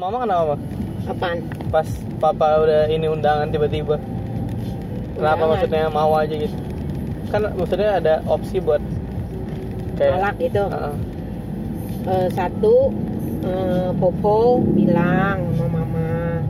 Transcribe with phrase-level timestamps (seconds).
[0.00, 0.54] mama kenapa?
[1.04, 1.38] Apaan?
[1.68, 1.84] Pas
[2.16, 4.00] papa udah ini undangan tiba-tiba.
[5.12, 5.50] Kenapa Undangan?
[5.52, 6.56] maksudnya mau aja gitu?
[7.28, 8.80] Kan maksudnya ada opsi buat
[10.00, 10.64] Nolak gitu.
[10.64, 10.94] Heeh.
[12.08, 12.88] Eh, satu
[13.44, 16.40] eh, Popo bilang sama mama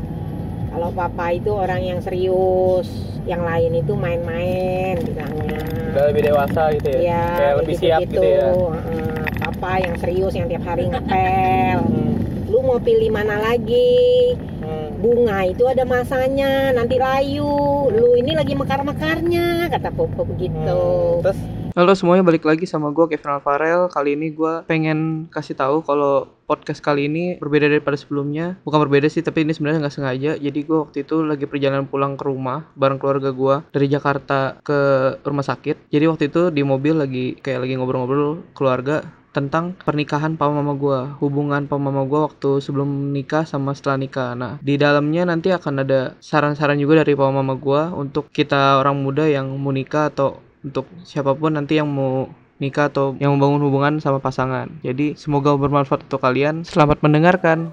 [0.71, 2.87] kalau papa itu orang yang serius,
[3.27, 5.59] yang lain itu main-main bilangnya.
[5.91, 7.01] udah lebih dewasa gitu ya.
[7.03, 8.49] Iya, Kayak lebih siap gitu ya.
[8.55, 11.79] Heeh, papa yang serius yang tiap hari ngepel.
[11.91, 12.20] Hmm.
[12.51, 14.35] Lu mau pilih mana lagi?
[14.59, 14.99] Hmm.
[14.99, 17.87] Bunga itu ada masanya, nanti layu.
[17.95, 20.59] Lu ini lagi mekar-mekarnya, kata Popo begitu.
[20.59, 21.23] Hmm.
[21.23, 21.39] Terus
[21.79, 26.27] Halo semuanya balik lagi sama gue Kevin Alvarel Kali ini gue pengen kasih tahu kalau
[26.51, 30.61] podcast kali ini berbeda daripada sebelumnya Bukan berbeda sih tapi ini sebenarnya nggak sengaja Jadi
[30.67, 34.79] gue waktu itu lagi perjalanan pulang ke rumah bareng keluarga gue Dari Jakarta ke
[35.23, 40.51] rumah sakit Jadi waktu itu di mobil lagi kayak lagi ngobrol-ngobrol keluarga tentang pernikahan papa
[40.51, 44.31] mama gua hubungan papa mama gua waktu sebelum nikah sama setelah nikah.
[44.35, 48.99] Nah di dalamnya nanti akan ada saran-saran juga dari papa mama gua untuk kita orang
[48.99, 52.27] muda yang mau nikah atau untuk siapa pun nanti yang mau
[52.61, 54.69] nikah atau yang membangun hubungan sama pasangan.
[54.85, 56.67] Jadi semoga bermanfaat untuk kalian.
[56.67, 57.73] Selamat mendengarkan.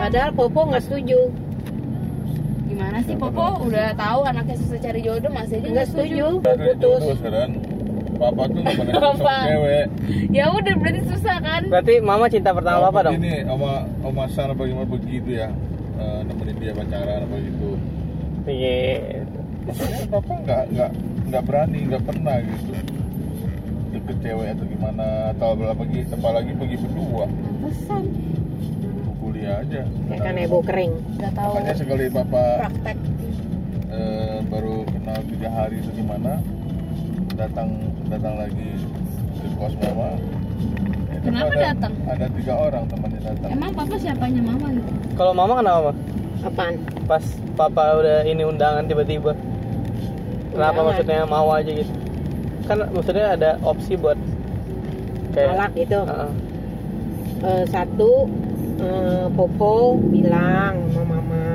[0.00, 1.30] Padahal Popo nggak setuju,
[2.90, 3.46] Gimana sih Popo?
[3.70, 7.02] udah tahu anaknya susah cari jodoh masih aja nggak setuju, putus.
[7.22, 7.50] sekarang.
[8.18, 9.34] Papa tuh gak pernah Apa?
[9.46, 9.86] cewek.
[10.34, 11.62] Ya udah berarti susah kan?
[11.70, 13.14] berarti mama cinta pertama papa dong?
[13.22, 15.54] Ini sama Oma San apa gimana begitu ya?
[16.02, 17.68] Eh, Nemenin dia pacaran apa gitu.
[18.50, 18.78] Iya.
[19.70, 20.90] Makanya Papa nggak nggak
[21.30, 22.70] nggak berani, nggak pernah gitu.
[23.94, 27.24] Deket cewek atau gimana Atau apalagi, apalagi pergi berdua.
[27.30, 28.02] Pantesan
[29.40, 30.92] Kuliah aja Kayak kan ibu kering.
[31.16, 32.96] nggak tahu Makanya sekali Papa praktek.
[33.90, 36.32] eh, baru kenal tiga hari itu gimana
[37.32, 37.68] datang
[38.06, 38.68] datang lagi
[39.34, 40.08] ke kos mama
[41.10, 41.92] Itu Kenapa ada, datang?
[42.04, 44.66] ada tiga orang temannya datang Emang papa siapanya mama
[45.16, 45.90] kalau mama kenapa
[46.40, 46.74] Apaan?
[47.04, 49.32] pas papa udah ini undangan tiba-tiba
[50.50, 50.84] kenapa Undangan.
[50.84, 51.92] maksudnya mau aja gitu
[52.62, 54.20] kan maksudnya ada opsi buat
[55.30, 55.94] Nolak gitu.
[55.96, 56.30] Heeh.
[57.40, 58.26] Eh, satu
[58.80, 61.46] eh, Popo bilang sama mama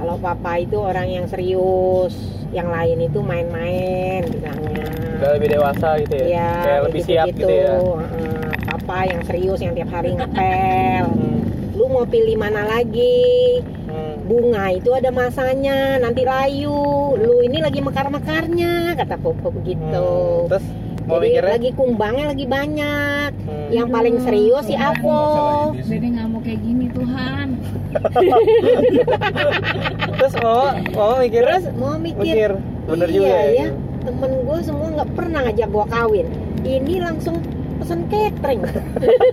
[0.00, 2.16] kalau papa itu orang yang serius,
[2.56, 4.88] yang lain itu main-main bilangnya.
[5.20, 9.60] udah lebih dewasa gitu ya, Iya, kayak lebih siap gitu ya Heeh, papa yang serius
[9.60, 11.04] yang tiap hari ngepel.
[11.04, 11.40] Hmm.
[11.76, 13.60] Lu mau pilih mana lagi?
[13.84, 14.24] Hmm.
[14.24, 16.80] Bunga itu ada masanya, nanti layu.
[17.20, 19.84] Lu ini lagi mekar-mekarnya, kata Popo begitu.
[19.84, 20.48] Hmm.
[20.48, 20.64] terus
[21.10, 23.30] mau Jadi mikirnya lagi kumbangnya lagi banyak.
[23.34, 23.68] Hmm.
[23.74, 25.66] Yang paling serius si sih.
[25.90, 27.48] Dede nggak mau kayak gini Tuhan.
[30.14, 32.50] terus mama mama mikirnya Terus mau mikir, mikir
[32.86, 33.68] bener iya, juga ya.
[34.06, 36.26] Temen gue semua nggak pernah ngajak gue kawin.
[36.62, 37.36] Ini langsung
[37.82, 38.62] pesan catering.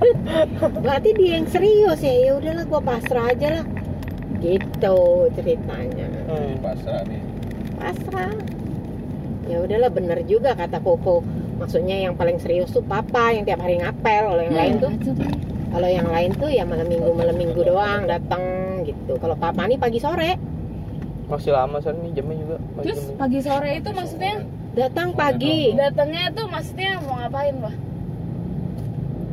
[0.84, 2.14] Berarti dia yang serius ya.
[2.18, 3.66] Ya udahlah gue pasrah aja lah.
[4.42, 4.98] Gitu
[5.38, 6.08] ceritanya.
[6.26, 6.58] Hmm.
[6.66, 7.22] pasrah nih
[7.78, 8.34] Pasrah.
[9.48, 11.22] Ya udahlah bener juga kata Popo.
[11.58, 14.24] Maksudnya yang paling serius tuh papa yang tiap hari ngapel.
[14.28, 15.34] Kalau yang lain tuh nih.
[15.68, 18.42] kalau yang lain tuh ya malam minggu malam minggu doang datang
[18.84, 19.14] gitu.
[19.16, 20.38] Kalau papa nih pagi sore
[21.28, 24.34] masih lama soalnya nih jamnya juga masih Terus jam- pagi sore itu maksudnya
[24.74, 25.76] datang pagi.
[25.76, 27.76] datangnya tuh maksudnya mau ngapain pak?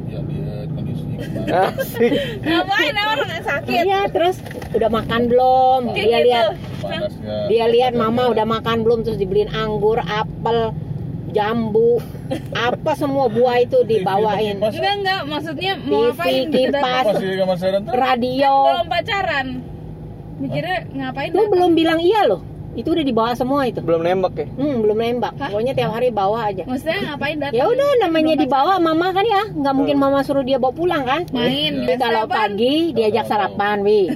[0.05, 2.13] ya lihat kondisi gimana Asik.
[2.43, 3.83] Ngapain orang nggak sakit?
[3.85, 4.37] Iya terus
[4.73, 5.81] udah makan belum?
[5.91, 6.25] Dia gitu.
[6.25, 6.47] lihat
[7.47, 10.75] dia lihat mama udah makan belum terus dibeliin anggur, apel,
[11.35, 11.99] jambu,
[12.55, 14.63] apa semua buah itu dibawain.
[14.63, 17.05] Mas, Enggak enggak maksudnya mau TV, ngapain kipas.
[17.91, 18.55] Radio.
[18.65, 19.47] belum pacaran.
[20.35, 21.31] Mikirnya ngapain?
[21.31, 21.51] Datang?
[21.51, 22.43] belum bilang iya loh.
[22.75, 23.79] Itu udah dibawa semua itu.
[23.79, 25.39] belum nembak ya Hmm, belum nembak.
[25.39, 25.47] Hah?
[25.47, 26.67] Pokoknya tiap hari bawa aja.
[26.67, 27.55] Maksudnya ngapain datang?
[27.55, 31.23] Ya udah namanya dibawa mama kan ya, nggak mungkin mama suruh dia bawa pulang kan?
[31.31, 31.87] Main.
[31.87, 34.11] Jadi kalau pagi diajak sarapan, wi.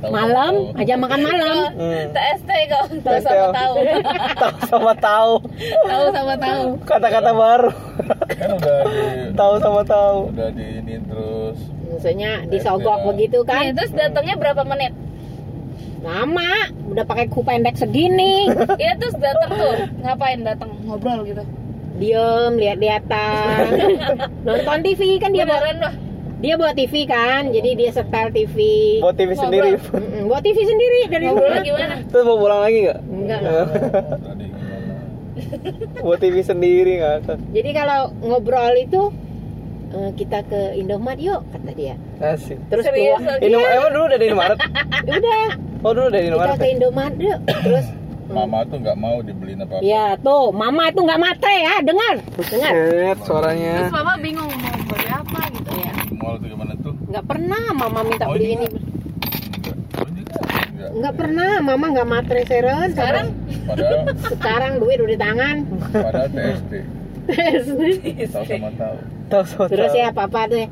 [0.00, 1.56] Malam tahu- aja makan malam.
[1.80, 2.04] Hmm.
[2.12, 3.52] TST kau tahu sama oh.
[3.52, 3.74] tahu.
[4.40, 5.30] tahu sama tahu
[5.86, 6.64] tahu sama tahu.
[6.84, 7.70] kata-kata baru
[8.30, 9.00] kan udah di
[9.40, 11.58] tahu sama tahu udah diinin terus
[11.90, 13.74] Maksudnya disogok begitu kan?
[13.74, 14.92] terus datangnya berapa menit?
[16.00, 18.48] Lama, udah pakai kuku pendek segini.
[18.78, 21.44] Iya terus datang tuh ngapain datang ngobrol gitu.
[22.00, 23.64] Diem, lihat-lihatan.
[24.40, 25.92] Nonton TV kan dia Beneran bah.
[26.40, 28.54] Dia bawa TV kan, jadi dia setel TV.
[28.98, 29.42] buat TV Ngobrol.
[29.42, 31.60] sendiri Mm-mm, Bawa TV sendiri dari rumah.
[31.60, 31.94] gimana?
[32.02, 33.50] terus mau pulang lagi nggak gimana
[36.00, 37.12] buat TV sendiri nggak
[37.50, 39.00] Jadi kalau ngobrol itu
[39.90, 41.94] eh, kita ke Indomaret yuk kata dia.
[42.18, 43.38] asik Terus Serius, keluar.
[43.38, 44.58] Indo emang dulu udah di Indomaret
[45.10, 45.38] udah
[45.80, 46.70] oh dulu udah di kita Indomaret ke ya?
[46.70, 47.38] Indomaret yuk.
[47.46, 47.86] Terus
[48.30, 52.14] mama tuh nggak mau dibeliin apa apa Ya tuh, mama itu nggak matre ya, dengar,
[52.38, 52.70] dengar.
[52.70, 53.72] Set suaranya.
[53.76, 55.70] terus papa bingung mau beli apa gitu
[56.30, 59.74] mall tuh gimana tuh Nggak pernah mama minta Oh, beli ini enggak
[60.70, 62.88] enggak Nggak pernah, mama nggak matre seren.
[62.90, 63.26] sekarang
[63.66, 63.98] padahal
[64.32, 65.56] sekarang duit udah di tangan.
[65.92, 66.72] padahal TSD
[68.26, 68.96] tahu sama tahu
[69.28, 69.66] Tahu tahu.
[69.68, 70.66] Terus ya papa tuh,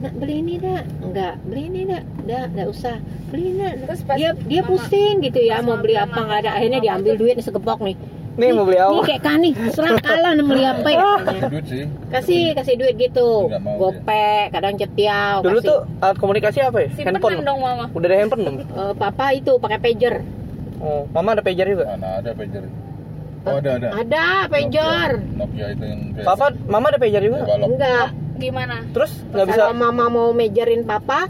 [0.00, 2.96] nak beli ini dak, enggak beli ini dak, dak nggak usah
[3.30, 3.58] beli ini.
[3.60, 6.50] Dak." Terus pas Dia dia mama- pusing gitu ya mau beli apa mama nggak ada.
[6.56, 7.96] Akhirnya diambil duit segepok nih.
[8.40, 9.02] Nih mau beli Nih apa?
[9.04, 11.00] kayak kani, serah kalah nih beli apa ya.
[11.20, 13.28] kasih duit sih Kasih kasih duit gitu,
[13.76, 15.36] gopek, kadang cetiau.
[15.40, 15.68] Dulu kasih.
[15.68, 16.88] tuh alat komunikasi apa ya?
[16.90, 17.44] simpenan Handphone.
[17.44, 18.56] dong mama Udah ada handphone belum?
[18.58, 20.14] Eh, papa itu pakai pager.
[20.80, 21.84] Oh, mama ada pager juga.
[21.86, 22.64] mana ada pager
[23.40, 25.10] oh ada ada Ada pager.
[25.30, 27.38] Nokia, Nokia itu yang kayak Papa, mama ada pager juga.
[27.58, 28.06] Enggak.
[28.36, 31.28] gimana Terus nggak bisa Kalau mama mau mejerin papa,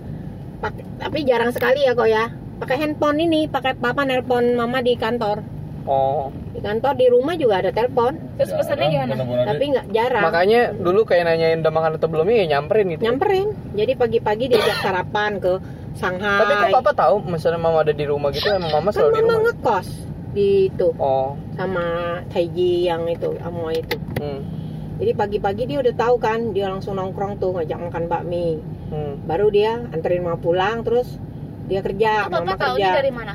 [0.58, 2.30] pakai- tapi jarang sekali ya kok ya.
[2.56, 5.42] Pakai handphone ini, pakai papa nelpon mama di kantor.
[5.90, 10.22] Oh, Di kantor di rumah juga ada telepon, terus pesannya gimana tapi nggak jarang.
[10.22, 13.02] makanya dulu kayak nanyain udah makan atau belum ya nyamperin gitu.
[13.02, 13.48] Nyamperin.
[13.74, 15.58] Jadi pagi-pagi diajak sarapan ke
[15.92, 16.40] Shanghai.
[16.40, 19.18] Tapi kok papa tahu misalnya mama ada di rumah gitu emang mama kan selalu di
[19.18, 19.42] mama rumah.
[19.50, 19.88] ngekos
[20.30, 21.84] di itu Oh, sama
[22.30, 23.98] Taiji yang itu, Amo itu.
[24.22, 24.40] hmm,
[25.02, 28.62] Jadi pagi-pagi dia udah tahu kan, dia langsung nongkrong tuh ngajak makan bakmi.
[28.88, 29.26] hmm.
[29.26, 31.18] Baru dia anterin mama pulang, terus
[31.66, 32.94] dia kerja, Itu mama papa kerja.
[32.94, 33.34] dari mana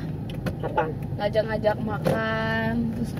[0.64, 0.90] Apaan?
[1.16, 3.10] ngajak-ngajak makan terus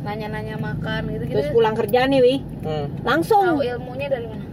[0.00, 2.34] nanya-nanya makan gitu gitu Terus pulang kerja nih, Wi.
[2.64, 2.86] hmm.
[3.04, 4.44] Langsung tahu ilmunya dari mana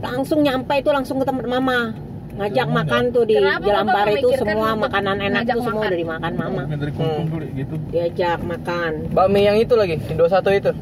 [0.00, 1.92] langsung nyampe itu langsung ke tempat mama.
[2.30, 5.88] Ngajak makan tuh di Kenapa Pare itu semua makanan enak tuh semua makan?
[5.92, 6.62] udah dimakan mama.
[6.72, 8.92] dari kumpul dulu gitu Diajak makan.
[9.12, 10.72] Bakmi yang itu lagi, Indo satu itu.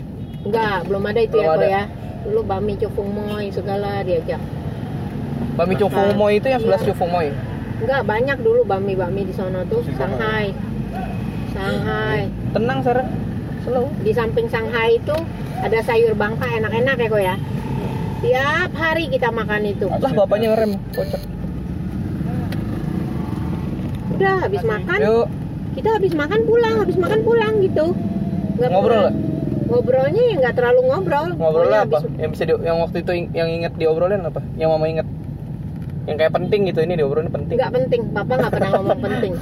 [0.47, 1.67] Enggak, belum ada itu Belum ya, ada.
[1.67, 1.83] ya.
[2.23, 4.39] Dulu bami cufung moy segala diajak.
[5.59, 5.83] Bakmi Makan.
[5.83, 6.87] Cufung Moy itu yang sebelah Iya.
[6.87, 7.29] Cufung Moy.
[7.79, 9.83] Enggak, banyak dulu bami-bami di sana tuh.
[9.89, 10.51] Shanghai.
[11.51, 12.27] Shanghai.
[12.51, 13.07] Tenang Sarah.
[13.63, 13.87] Slow.
[14.03, 15.17] Di samping Shanghai itu
[15.59, 17.37] ada sayur bangka enak-enak ya kok ya.
[18.19, 19.87] Tiap hari kita makan itu.
[19.87, 21.23] Lah bapaknya ngerem, kocak.
[24.11, 25.27] Udah habis makan, Yuk,
[25.79, 27.95] kita habis makan pulang, habis makan pulang gitu.
[28.59, 29.07] Nggak ngobrol.
[29.69, 31.29] Ngobrolnya ya nggak terlalu ngobrol.
[31.39, 31.97] Ngobrolnya Pokoknya apa?
[32.03, 34.41] habis- Yang bisa di, yang waktu itu yang inget diobrolin apa?
[34.59, 35.07] Yang mama inget.
[36.09, 37.55] Yang kayak penting gitu ini diobrolin penting.
[37.55, 39.35] nggak penting papa nggak pernah ngomong penting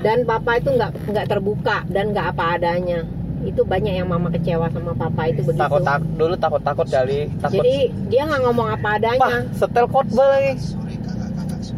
[0.00, 3.00] dan papa itu nggak nggak terbuka dan nggak apa adanya
[3.40, 7.28] itu banyak yang mama kecewa sama papa itu begitu Takut tak dulu takut takut kali.
[7.38, 7.56] Takut.
[7.58, 7.76] jadi
[8.06, 10.52] dia nggak ngomong apa Pah, adanya setel khotbah lagi.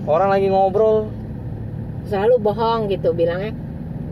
[0.05, 1.07] Orang lagi ngobrol.
[2.05, 3.55] selalu bohong gitu bilangnya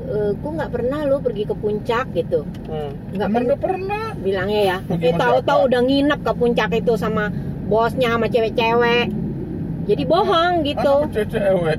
[0.04, 2.94] e, ku nggak pernah lu pergi ke puncak gitu Hmm.
[3.10, 7.28] nggak emang pernah pernah bilangnya ya eh tahu-tahu udah nginep ke puncak itu sama
[7.66, 9.10] bosnya sama cewek-cewek
[9.90, 11.78] jadi bohong gitu cewek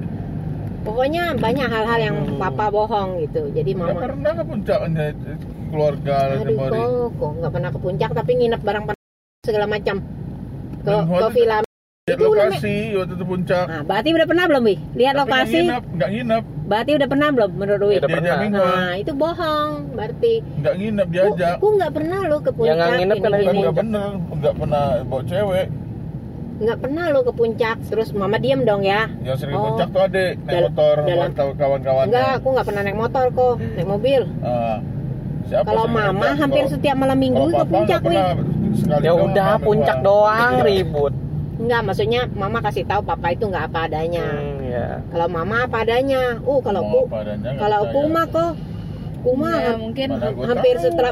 [0.81, 5.06] pokoknya banyak hal-hal yang papa bohong gitu jadi nggak mama pernah ke puncaknya
[5.72, 6.72] keluarga Aduh kok,
[7.16, 8.84] kok nggak pernah ke puncak tapi nginep barang
[9.42, 9.96] segala macam
[10.81, 11.60] ke ke villa.
[12.02, 14.75] lihat Itu lokasi waktu itu puncak Nah, berarti udah pernah belum, Wi?
[14.98, 15.54] Lihat Tapi lokasi.
[15.54, 17.96] nggak nginep nggak nginep Berarti udah pernah belum menurut Wi?
[18.02, 18.62] Udah diajak pernah.
[18.74, 19.72] Nah, itu bohong.
[19.94, 22.74] Berarti nggak nginep diajak Aku nggak pernah lo ke puncak.
[22.74, 25.68] nggak nginep kan nggak bener nggak pernah bawa cewek
[26.62, 27.78] Nggak pernah lo ke puncak.
[27.84, 29.10] Terus Mama diem dong ya.
[29.19, 29.74] yang sering Oh.
[29.74, 33.25] puncak tuh adik naik Dal- motor dalam- sama kawan-kawannya Enggak, aku nggak pernah naik motor
[33.31, 34.22] kok, naik mobil.
[35.44, 36.38] Siapa Kalau Mama puncak?
[36.38, 38.15] hampir Kalau- setiap malam minggu ke puncak, nggak Wi.
[38.15, 38.34] pernah,
[38.72, 40.63] sekali Ya udah puncak doang Iya.
[40.63, 41.13] ribut.
[41.60, 44.25] Enggak, maksudnya Mama kasih tahu Papa itu nggak apa adanya.
[44.32, 44.88] Hmm, ya.
[45.12, 46.22] Kalau Mama apa adanya.
[46.41, 47.94] Uh, kalau Mau ku, apa adanya, nggak kalau percaya.
[47.94, 48.51] ku mah kok,
[49.20, 50.08] ku mah Ya, mungkin
[50.41, 51.12] hampir setelah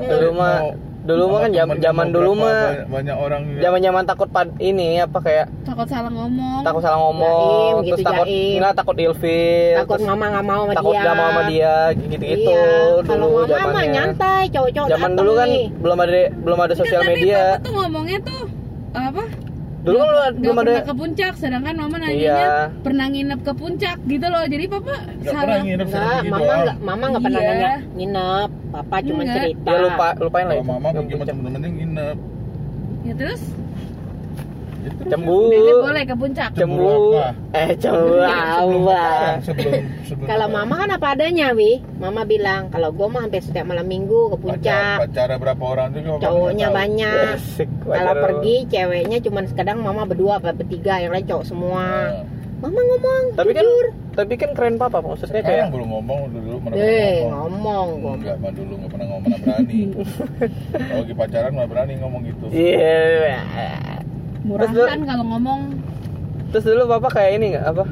[1.00, 5.18] dulu mah kan zaman zaman dulu mah banyak- orang yang- zaman-zaman takut pad ini apa
[5.18, 8.58] kayak takut salah ngomong takut salah ngomong Jaim, terus gitu, takut jaim.
[8.60, 11.02] nggak takut ilfil takut terus Mama nggak mau sama takut dia.
[11.02, 12.64] gak mau sama dia gitu-gitu Iya,
[13.00, 15.66] dulu kalau Mama mah nyantai, cowok-cowok zaman dulu kan nih.
[15.74, 18.42] belum ada belum ada sosial Enggak, tapi media tuh ngomongnya tuh
[18.92, 19.24] apa
[19.80, 22.64] dulu kan belum, Nggak belum ada pernah ke puncak sedangkan mama nanyanya Iya.
[22.84, 26.54] pernah nginep ke puncak gitu loh jadi papa nggak pernah salah nginep Enggak, sering Mama
[26.54, 27.50] enggak, Mama enggak pernah Iya.
[27.50, 28.50] nanya nginep.
[28.70, 29.36] Papa cuma Enggak.
[29.40, 29.70] cerita.
[29.70, 31.28] ya lupa lupain lah mama pergi sama puncak.
[31.30, 32.18] temen-temennya nginep
[33.00, 33.42] ya terus
[35.06, 37.30] cemburu Dede boleh ke puncak cemburu apa?
[37.54, 39.04] eh cemburu apa
[40.22, 41.80] Kalau Mama kan apa adanya, Wi.
[41.96, 44.98] Mama bilang, kalau gua mah hampir setiap malam minggu ke puncak.
[45.00, 47.36] pacara berapa orang juga Papa Cowoknya nggak banyak.
[47.86, 51.86] Kalau pergi ceweknya cuma kadang Mama berdua apa bertiga, yang lain cowok semua.
[52.10, 52.26] Nah,
[52.60, 53.88] Mama ngomong, tapi kan jujur.
[54.12, 58.12] tapi kan keren papa maksudnya sekarang kayak belum ngomong dulu mana Eh, pernah ngomong gua.
[58.12, 59.80] Enggak, mah dulu nggak pernah ngomong mana berani.
[60.82, 62.46] Kalau lagi pacaran mah berani ngomong gitu.
[62.52, 63.40] iya
[64.50, 65.60] murah Terus, kan kalau ngomong.
[66.50, 67.86] Terus dulu papa kayak ini nggak apa?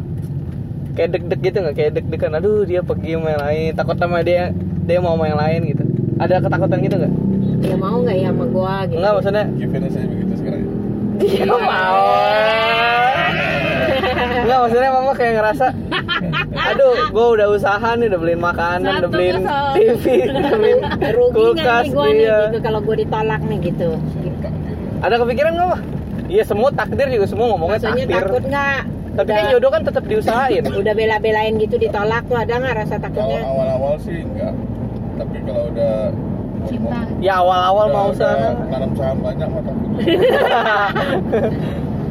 [0.98, 1.76] Kayak deg-deg gitu nggak?
[1.78, 3.70] Kayak deg-degan aduh dia pergi sama yang lain.
[3.78, 4.44] Takut sama dia
[4.90, 5.84] dia mau sama yang lain gitu.
[6.18, 7.14] Ada ketakutan gitu nggak?
[7.62, 8.98] Dia mau nggak ya sama gua gitu.
[8.98, 10.64] Enggak maksudnya Gimana saya begitu sekarang
[11.18, 12.02] dia mau.
[14.38, 15.68] Enggak maksudnya mama kayak ngerasa
[16.72, 19.68] Aduh gue udah usaha nih Udah beliin makanan Udah Satu beliin kesel.
[19.76, 22.40] TV Udah beliin rugi nggak kulkas nih gua nih iya.
[22.48, 23.90] gitu kalau gua ditolak nih gitu.
[24.98, 25.82] Ada kepikiran nggak mah?
[26.28, 28.20] Iya semua takdir juga semua ngomongnya maksudnya takdir.
[28.22, 28.80] takut nggak?
[29.10, 30.64] Tapi udah, kan jodoh kan tetap diusahain.
[30.82, 33.42] Udah bela-belain gitu ditolak tuh ada nggak rasa takutnya?
[33.42, 34.54] Awal-awal sih enggak
[35.18, 35.94] tapi kalau udah
[36.68, 37.00] Cinta.
[37.18, 38.50] Ya awal-awal udah- mau usaha.
[38.68, 39.90] nanam saham banyak mah takut.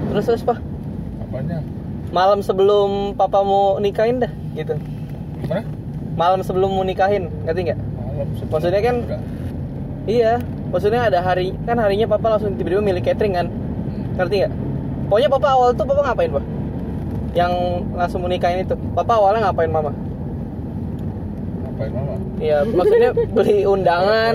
[0.09, 0.59] Terus terus pak?
[1.21, 1.59] Apanya?
[2.09, 4.75] Malam sebelum papa mau nikahin dah gitu.
[5.39, 5.63] Gimana?
[6.17, 7.79] Malam sebelum mau nikahin Ngerti nggak?
[7.79, 9.21] malam sebelum- Maksudnya kan- Enggak.
[10.07, 10.33] Iya
[10.67, 13.47] Maksudnya ada hari Kan harinya papa langsung tiba-tiba milih catering kan.
[14.17, 14.53] Ngerti nggak?
[15.07, 16.45] Pokoknya papa awal tuh papa ngapain pak?
[17.33, 17.53] Yang
[17.93, 19.93] langsung mau nikahin itu Papa awalnya ngapain mama?
[21.63, 24.35] ngapain mama Iya maksudnya beli undangan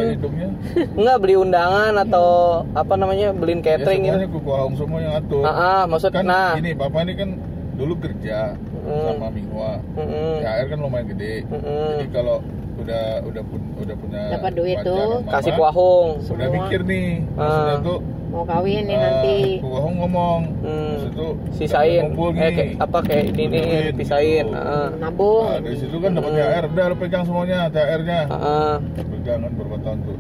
[0.93, 2.27] Enggak beli undangan atau
[2.71, 4.15] apa namanya beliin catering ya, gitu.
[4.15, 6.53] semuanya kuku ahong semua yang atur Ah, ah, maksud kan nah.
[6.53, 7.29] gini papa ini kan
[7.73, 9.13] dulu kerja Mm.
[9.13, 10.41] sama Minghua Mm-mm.
[10.41, 11.85] THR kan lumayan gede Mm-mm.
[11.95, 12.41] jadi kalau
[12.77, 16.09] udah udah pun udah punya Dapat duit tuh, Kasih mama, kuahung.
[16.25, 17.45] udah mikir nih Ah.
[17.45, 17.97] maksudnya tuh
[18.31, 20.95] mau kawin nih eh, nanti kuahung ngomong Hmm.
[21.11, 22.15] Tuh Sisain.
[22.15, 24.47] Eh kayak apa kayak ini nih gitu.
[24.47, 24.85] Heeh.
[24.97, 26.39] nabung Nah, dari situ kan dapat Hmm.
[26.39, 28.73] THR udah lu pegang semuanya THR-nya Heeh.
[29.03, 30.17] pegang kan berapa tahun tuh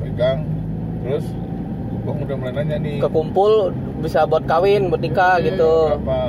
[0.00, 0.38] pegang
[1.00, 1.26] terus
[2.00, 3.52] Bang udah mulai nanya nih Kekumpul
[4.00, 5.72] bisa buat kawin, buat nikah Hmm, gitu.
[5.92, 6.20] berapa.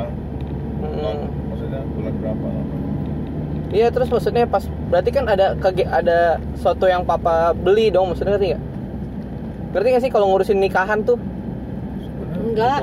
[0.81, 2.49] Non, maksudnya bulan berapa
[3.71, 4.59] Iya terus maksudnya pas
[4.89, 5.55] berarti kan ada
[5.87, 6.19] ada
[6.57, 8.63] sesuatu yang papa beli dong maksudnya ngerti nggak?
[9.71, 11.17] Ngerti nggak sih kalau ngurusin nikahan tuh?
[12.41, 12.79] Enggak.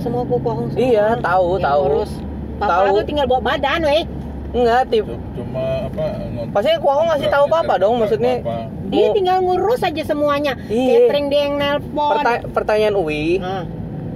[0.00, 1.82] semua kukuhong semua Iya, tahu, Yang tahu.
[1.84, 2.12] ngurus.
[2.56, 2.94] papa Tahu.
[2.94, 4.04] tuh tinggal bawa badan weh
[4.50, 5.06] Enggak, tip.
[5.06, 6.04] Cuma apa
[6.50, 8.40] Pastinya kuahong ngasih tahu papa dong maksudnya.
[8.40, 8.66] Papa.
[8.88, 11.06] dia tinggal ngurus aja semuanya Iya.
[11.06, 13.62] catering dia yang nelpon Perta- pertanyaan Uwi, Nah,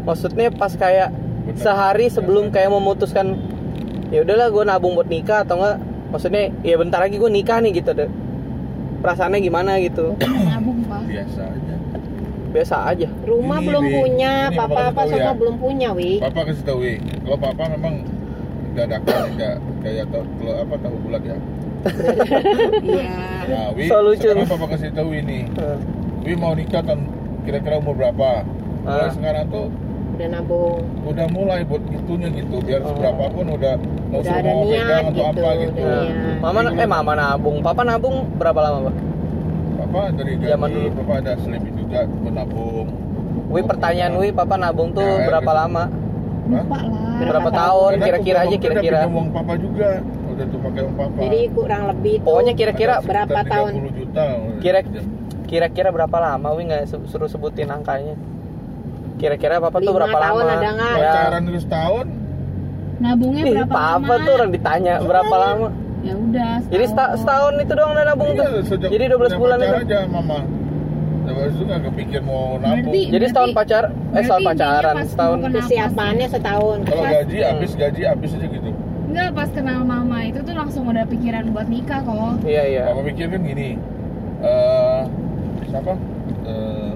[0.02, 1.14] maksudnya pas kayak
[1.44, 1.54] Bener.
[1.56, 3.38] sehari sebelum kayak memutuskan
[4.08, 5.76] ya udahlah gue nabung buat nikah atau enggak
[6.10, 8.10] maksudnya ya bentar lagi gue nikah nih gitu deh
[8.98, 10.18] perasaannya gimana gitu
[10.50, 11.02] Nabung pak.
[11.04, 11.74] biasa aja
[12.54, 13.92] biasa aja rumah Ini, belum Wi.
[13.92, 15.34] punya Ini papa apa semua ya.
[15.34, 16.94] belum punya wi papa kasih tahu Wi.
[17.20, 17.94] kalau papa memang
[18.72, 21.36] dadakan enggak kayak tahu kalau apa tahu bulat ya
[22.80, 23.12] Iya.
[23.44, 24.24] nah Wi So lucu.
[24.24, 25.78] sekarang papa kasih tahu ini Eh,
[26.22, 27.04] Wi mau nikah tahun
[27.42, 28.46] kira-kira umur berapa
[28.80, 29.10] mulai Ah.
[29.10, 29.66] sekarang tuh
[30.14, 32.88] udah nabung udah mulai buat itunya gitu biar Oh.
[32.88, 33.74] seberapa pun udah
[34.08, 36.38] mau Udah niat pegang atau gitu, apa gitu niat.
[36.38, 38.94] mama eh mama nabung papa nabung berapa lama pak
[39.94, 40.98] papa dari Zaman gaji dulu.
[40.98, 42.86] papa ada selebih juga menabung
[43.46, 45.60] Wi pertanyaan Wi papa nabung tuh Ya, berapa gitu.
[45.60, 45.84] lama
[46.44, 47.18] Lupa lah.
[47.22, 47.54] berapa tahun?
[47.54, 52.14] tahun kira-kira aja kira-kira uang papa juga udah tuh pakai uang papa jadi kurang lebih
[52.16, 53.70] tuh Pokoknya kira-kira berapa tahun?
[53.72, 54.24] 30 juta
[54.58, 54.88] Kira-
[55.44, 58.18] kira-kira berapa lama Wi nggak su- suruh sebutin angkanya
[59.14, 60.90] kira-kira papa tuh Lima berapa tahun lama ada nggak?
[60.92, 61.06] Ya.
[61.06, 62.06] pacaran dulu setahun
[62.94, 64.14] Nabungnya Ih, berapa papa lama?
[64.20, 65.66] tuh orang ditanya berapa lama
[66.04, 66.52] Ya udah.
[66.66, 68.50] Jadi seta- setahun itu doang udah nabung Iya, tuh.
[68.66, 69.86] sejak Jadi 12 punya bulan pacar itu.
[69.86, 70.38] aja mama
[71.24, 75.38] Lepas itu nggak kepikir mau nabung Berarti- Jadi setahun pacar, eh setahun pacaran, setahun.
[75.42, 78.70] persiapannya setahun kalau gaji habis gaji habis aja gitu
[79.04, 82.34] Enggak pas kenal mama itu tuh langsung udah pikiran buat nikah kok.
[82.42, 82.82] Iya iya.
[82.84, 83.68] papa pikir kan gini
[84.42, 85.00] eh
[85.64, 85.92] siapa
[86.44, 86.90] eh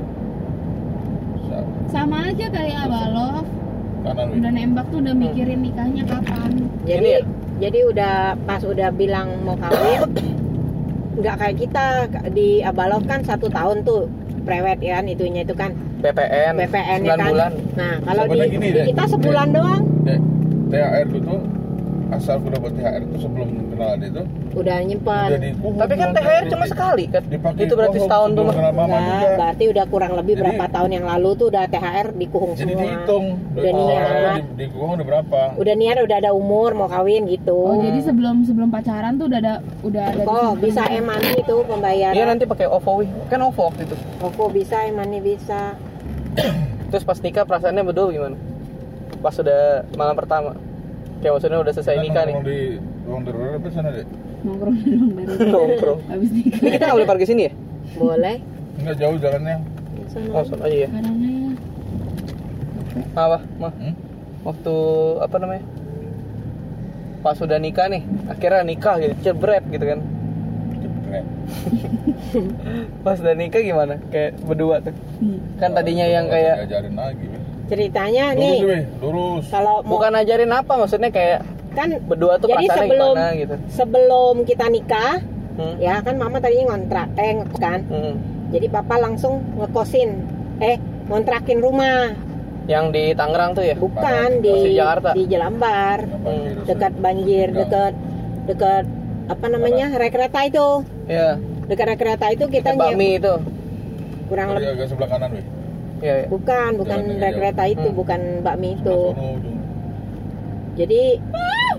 [1.42, 3.40] sa- Sama aja kayak Abaloh.
[4.00, 4.26] kanan.
[4.34, 6.52] Udah nembak tuh udah mikirin nikahnya kapan.
[6.82, 7.20] jadi Ini ya?
[7.58, 8.14] Jadi udah
[8.46, 10.06] pas udah bilang mau kawin
[11.18, 11.84] nggak kayak kita
[12.30, 14.06] di Abalov kan satu tahun tuh
[14.48, 15.76] prewed ya kan itunya itu kan.
[15.98, 17.30] PPN, PPN 9 ya kan.
[17.34, 17.52] bulan.
[17.74, 19.82] nah kalau di, gini di kita sebulan doang.
[20.68, 21.40] THR itu tuh
[22.08, 26.42] asal udah buat THR itu sebelum kenal dia tuh udah udah dikuhung Tapi kan THR
[26.48, 27.22] cuma di- sekali kan.
[27.22, 31.30] dipakai Itu berarti setahun tuh juga berarti udah kurang lebih Jadi- berapa tahun yang lalu
[31.34, 34.34] tuh udah THR dikuhung jadi semua dihitung Udah Oh, niat.
[34.34, 37.98] di, di kuhung udah berapa udah niat udah ada umur mau kawin gitu Oh, jadi
[38.00, 40.58] sebelum sebelum pacaran tuh udah ada udah ada kok disimpan.
[40.58, 43.06] bisa emani itu pembayaran Iya nanti pakai OVO Wi.
[43.26, 43.96] Kan OVO waktu itu.
[44.18, 45.76] oh kok bisa emani bisa
[46.88, 48.36] Terus pas nikah perasaannya berdua gimana?
[49.18, 50.56] Pas sudah malam pertama.
[51.18, 52.34] Kayak maksudnya udah selesai Kita nikah nih.
[52.34, 52.60] nongkrong di
[53.04, 54.06] ruang darurat apa sana deh
[54.38, 55.48] nongkrong di ruang darurat.
[55.50, 56.00] Nongkrong.
[56.06, 56.58] Habis nikah.
[56.58, 57.52] Ini kita nggak boleh parkir sini ya?
[57.88, 58.36] boleh
[58.78, 59.56] enggak jauh jalannya
[60.08, 60.32] Sana.
[60.32, 60.88] Oh, sana aja ya.
[60.88, 61.10] Karena
[63.12, 63.38] Apa?
[63.60, 63.94] Mah, hmm?
[64.40, 64.74] waktu
[65.20, 65.64] apa namanya?
[67.20, 70.00] Pas sudah nikah nih, akhirnya nikah gitu, jebret gitu kan.
[70.80, 71.26] Jebret.
[73.04, 74.00] Pas udah nikah gimana?
[74.08, 74.94] Kayak berdua tuh.
[75.20, 75.38] Hmm.
[75.60, 77.26] Kan tadinya yang kayak diajarin lagi.
[77.68, 78.58] Ceritanya lurus nih
[78.98, 83.54] lurus kalau mau bukan ajarin apa maksudnya kayak kan berdua tuh Jadi sebelum- gimana gitu.
[83.70, 85.20] sebelum kita nikah
[85.54, 85.74] Hmm.
[85.76, 88.14] ya kan mama tadinya ngontrak eh kan Hmm.
[88.48, 90.10] jadi papa langsung ngekosin
[90.58, 92.14] eh ngontrakin rumah
[92.68, 93.72] Yang di Tangerang tuh ya?
[93.74, 95.10] bukan di di Jakarta.
[95.12, 96.62] di Jelambar Hmm.
[96.62, 97.56] dekat banjir Ya.
[97.58, 97.92] dekat
[98.44, 98.84] dekat
[99.26, 100.66] apa namanya rek kereta itu
[101.04, 101.36] Iya.
[101.64, 103.34] dekat rek kereta itu kita nyewa itu.
[104.26, 105.44] kurang lebih agak sebelah kanan weh
[105.98, 106.14] Iya.
[106.16, 106.26] iya.
[106.26, 107.34] bukan bukan Jalan jauh.
[107.34, 107.96] kereta itu Hmm.
[107.96, 109.00] bukan bakmi itu
[110.74, 111.02] jadi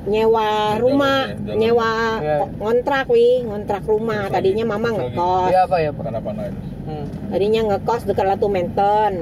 [0.02, 1.56] nyewa Jalan rumah ya, jalan.
[1.58, 2.38] nyewa Iya.
[2.54, 5.90] ngontrak wi ngontrak rumah Terus tadinya lagi, mama ngekos Iya apa ya?
[5.92, 7.06] Apa naik Hmm.
[7.30, 9.14] tadinya ngekos dekat Latu Menten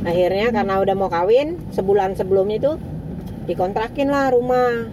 [0.00, 2.72] akhirnya karena udah mau kawin sebulan sebelumnya itu
[3.44, 4.88] dikontrakin lah rumah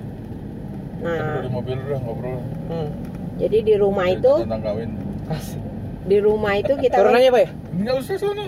[0.98, 2.89] nah di mobil udah ngobrol Hmm.
[3.38, 4.89] jadi di rumah itu Tentang kawin
[5.27, 5.62] Asik.
[6.03, 7.50] di rumah itu kita Turun aja pak ya?
[7.72, 8.44] Enggak usah sono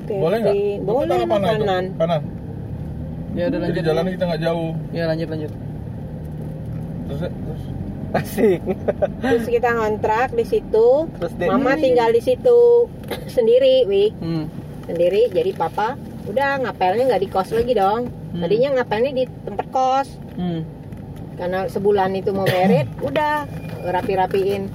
[0.00, 0.54] aduh Boleh nggak?
[0.82, 1.26] Boleh itu?
[1.26, 2.22] makanan Kanan
[3.30, 3.84] Ya udah Jadi lanjut.
[3.84, 5.52] jalannya kita nggak jauh Ya lanjut lanjut.
[7.04, 7.62] Terus ya, terus
[8.10, 8.60] Asik.
[9.20, 11.44] terus kita ngontrak di situ Terus deh.
[11.46, 12.88] mama tinggal di situ
[13.28, 14.48] sendiri wi Hmm.
[14.82, 18.40] sendiri jadi papa udah ngapelnya nggak di kos lagi dong Hmm.
[18.40, 20.64] tadinya ngapelnya di tempat kos Hmm.
[21.36, 23.44] karena sebulan itu mau beres udah
[23.84, 24.72] rapi-rapiin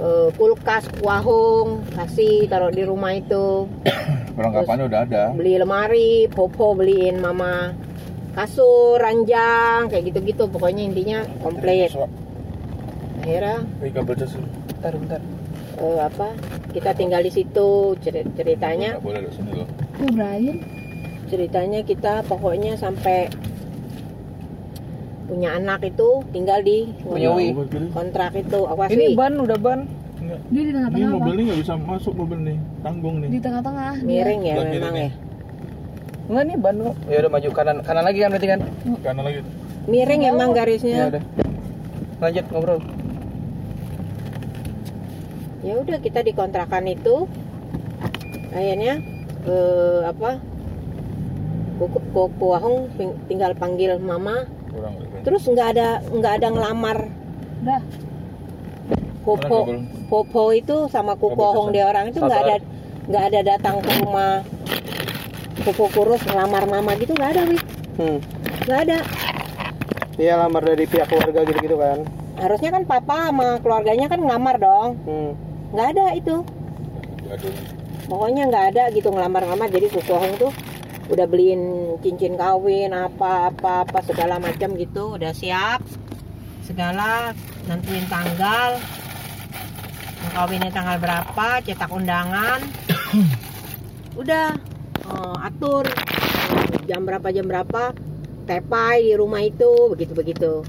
[0.00, 3.68] eh, kulkas kuahung kasih taruh di rumah itu.
[4.36, 5.22] Perlengkapannya udah ada.
[5.30, 7.76] beli lemari popo beliin mama
[8.32, 10.46] kasur ranjang kayak gitu-gitu.
[10.46, 11.92] Pokoknya intinya komplit.
[13.20, 15.20] Akhirnya Bentar bentar.
[15.76, 16.28] eh, apa?
[16.72, 18.96] Kita tinggal di situ Cer- ceritanya.
[18.98, 19.68] Boleh di sini loh.
[20.00, 20.56] Oh, Brian.
[21.26, 23.30] ceritanya kita pokoknya sampai
[25.30, 27.54] punya anak itu tinggal di Punya Wi.
[27.88, 29.80] kontrak itu awas Ini ban udah ban.
[30.18, 30.40] Enggak.
[30.44, 31.16] Dia di Ini tengah-tengah apa?
[31.16, 33.92] mobil ini nggak bisa masuk mobil nih tanggung nih Di tengah-tengah.
[34.02, 35.10] miring ya memang ya
[36.26, 36.94] Enggak nih ban kok.
[37.06, 38.60] Ya udah maju kanan kanan lagi kan berarti kan?
[39.00, 39.38] kanan lagi
[39.86, 41.22] miring emang Ya garisnya udah.
[42.20, 42.80] Lanjut ngobrol.
[45.60, 47.28] ya udah kita di kontrakan itu
[48.50, 48.96] akhirnya
[49.44, 50.40] eh, apa
[51.76, 52.04] Kuku-
[53.24, 55.20] tinggal panggil mama kurang lebih.
[55.22, 56.98] terus nggak ada nggak ada ngelamar
[57.60, 57.82] Udah.
[59.20, 59.78] Popo kabel?
[60.08, 61.70] Popo itu sama kesan.
[61.70, 62.56] dia orang itu nggak ada
[63.04, 64.40] nggak ada datang ke rumah
[65.60, 68.18] Popo Kurus ngelamar mama gitu nggak ada wih Hmm.
[68.64, 68.98] nggak ada
[70.16, 72.04] Iya lamar dari pihak keluarga gitu-gitu kan.
[72.34, 75.30] harusnya kan papa sama keluarganya kan ngelamar dong Hmm.
[75.70, 76.36] nggak ada itu
[77.26, 77.52] Aduh.
[78.06, 80.52] pokoknya nggak ada gitu ngelamar-ngelamar jadi Kuku Wahung tuh
[81.10, 85.18] udah beliin cincin kawin apa apa apa segala macam gitu.
[85.18, 85.82] Udah siap.
[86.64, 87.34] Segala
[87.66, 88.78] nentuin tanggal.
[90.20, 92.62] Mau kawinnya tanggal berapa cetak undangan.
[94.20, 94.54] Udah
[95.04, 95.90] eh, atur.
[96.86, 97.92] Jam berapa jam berapa
[98.46, 100.66] tepai di rumah itu begitu begitu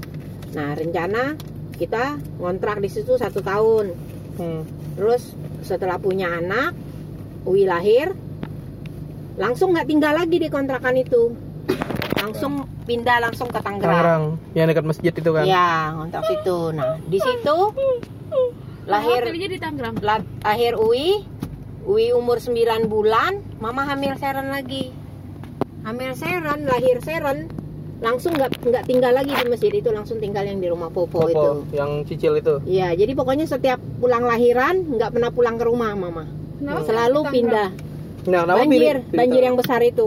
[0.52, 1.34] nah rencana
[1.82, 3.90] kita ngontrak di situ satu tahun.
[4.38, 4.62] Hmm.
[4.94, 5.34] Terus
[5.66, 6.76] setelah punya anak,
[7.42, 8.14] Uwi lahir,
[9.34, 11.32] langsung nggak tinggal lagi di kontrakan itu,
[12.14, 13.90] langsung pindah langsung ke Tangerang.
[13.90, 15.44] Tangerang yang dekat masjid itu kan.
[15.44, 16.58] Ya, kontrak situ.
[16.72, 17.56] Nah, di situ
[18.84, 19.94] lahir Oh, di Tangerang.
[20.00, 21.22] la- lahir Uwi,
[21.82, 24.90] Uwi umur 9 bulan, Mama hamil Seren lagi.
[25.82, 27.50] Hamil Seren, lahir Seren,
[27.98, 31.34] langsung nggak nggak tinggal lagi di masjid itu, langsung tinggal yang di rumah Popo, itu.
[31.34, 32.62] Popo, yang cicil itu.
[32.64, 36.26] Iya, jadi pokoknya setiap pulang lahiran nggak pernah pulang ke rumah Mama.
[36.58, 37.70] Kenapa Selalu pindah.
[38.24, 40.06] Nah, kenapa banjir, pilih- pilih banjir yang besar itu.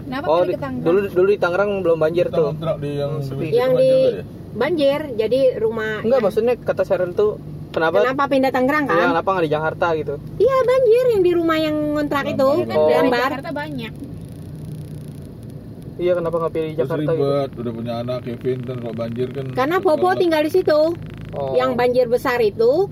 [0.00, 2.50] Kenapa Oh, pilih di- dulu dulu di Tangerang belum banjir tuh.
[2.76, 3.12] di yang.
[3.46, 4.22] Yang di ya?
[4.52, 7.38] banjir, jadi rumah Enggak, maksudnya kata Sharon tuh
[7.70, 8.02] kenapa?
[8.02, 9.08] Kenapa pindah Tangerang Ya, kan?
[9.12, 10.14] kenapa nggak di Jakarta gitu?
[10.36, 12.88] Iya banjir yang di rumah yang ngontrak itu, Kan Oh.
[12.88, 13.30] dari Lembar.
[13.30, 13.92] Jakarta banyak.
[15.94, 17.12] Iya, kenapa nggak pilih Terus Jakarta gitu?
[17.20, 20.80] ribet, udah punya anak Kevin kan kalau banjir kan Karena Popo tinggal di situ.
[21.30, 21.52] Oh.
[21.54, 22.88] Yang banjir besar itu,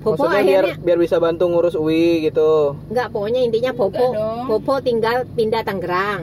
[0.00, 2.72] Popo Maksudnya biar akhirnya biar bisa bantu ngurus UI gitu.
[2.88, 4.46] nggak pokoknya intinya Popo Enggak.
[4.46, 6.22] Popo tinggal pindah Tangerang.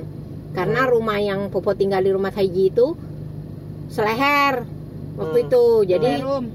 [0.49, 0.91] Karena Hmm.
[0.91, 2.97] rumah yang Popo tinggal di rumah Taiji itu
[3.87, 4.65] seleher
[5.15, 5.45] waktu Hmm.
[5.45, 5.63] itu.
[5.87, 6.45] Jadi Room.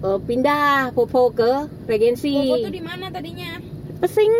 [0.00, 1.50] eh, pindah Popo ke
[1.86, 2.34] Regensi.
[2.34, 3.60] Popo tuh di mana tadinya?
[4.00, 4.32] Pesing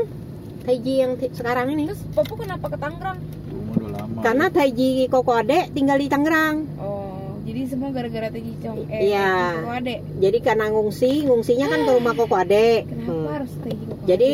[0.61, 1.87] Taiji yang sekarang ini.
[1.87, 3.19] Terus Popo kenapa ke Tangerang?
[3.47, 6.57] Rumah udah lama Karena Taiji Koko Ade tinggal di Tangerang.
[6.77, 7.00] Oh,
[7.41, 9.31] jadi semua gara-gara Teji Chong eh Iya.
[9.59, 9.95] Koko Ade.
[10.19, 12.69] Jadi karena ngungsi, ngungsinya kan ke rumah Koko Ade.
[12.85, 13.27] Kenapa Hmm.
[13.27, 14.31] harus Teji Koko Jadi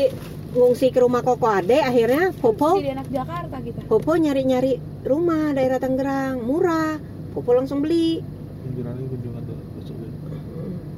[0.53, 3.81] ngungsi ke rumah Koko Ade, akhirnya Popo Jadi anak Jakarta kita.
[3.85, 6.97] Popo nyari-nyari rumah daerah Tangerang murah.
[7.31, 9.55] Popo langsung beli, deh.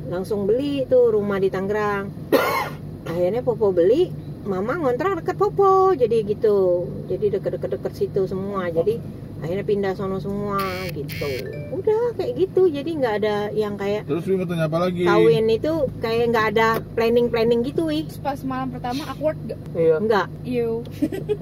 [0.09, 2.09] langsung beli tuh rumah di Tangerang.
[3.11, 4.09] akhirnya Popo beli,
[4.49, 8.97] mama ngontrak deket Popo jadi gitu jadi deket-deket-deket situ semua jadi
[9.39, 10.59] akhirnya pindah sono semua
[10.91, 11.31] gitu
[11.71, 15.07] udah kayak gitu jadi nggak ada yang kayak Terus Wi mau tanya apa lagi?
[15.07, 19.61] kawin itu kayak nggak ada planning planning gitu wih Terus pas malam pertama awkward gak?
[19.79, 19.97] Iya.
[20.03, 20.83] nggak Yo.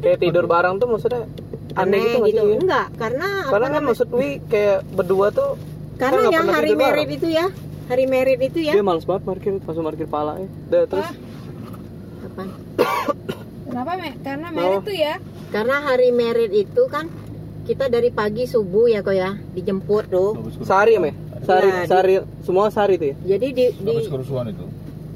[0.05, 1.25] Kayak tidur bareng tuh maksudnya
[1.73, 2.57] aneh, gitu, nggak gitu sih?
[2.61, 5.51] enggak karena Karena kan maksud Wi kayak berdua tuh
[5.97, 7.49] karena yang hari merit itu ya
[7.89, 10.85] hari merit itu ya dia males banget parkir langsung parkir pala ya.
[10.85, 11.09] Terus
[12.37, 12.53] Apaan?
[13.67, 14.11] Kenapa, Me?
[14.21, 14.85] Karena merit Oh.
[14.85, 15.15] tuh ya.
[15.47, 17.07] karena hari merit itu kan
[17.65, 21.15] kita dari pagi subuh ya kok ya dijemput tuh sehari ya, Me?
[21.39, 23.17] Sehari, Iya, di- sehari semua sehari tuh ya.
[23.31, 24.65] jadi di, di Habis kerusuhan itu.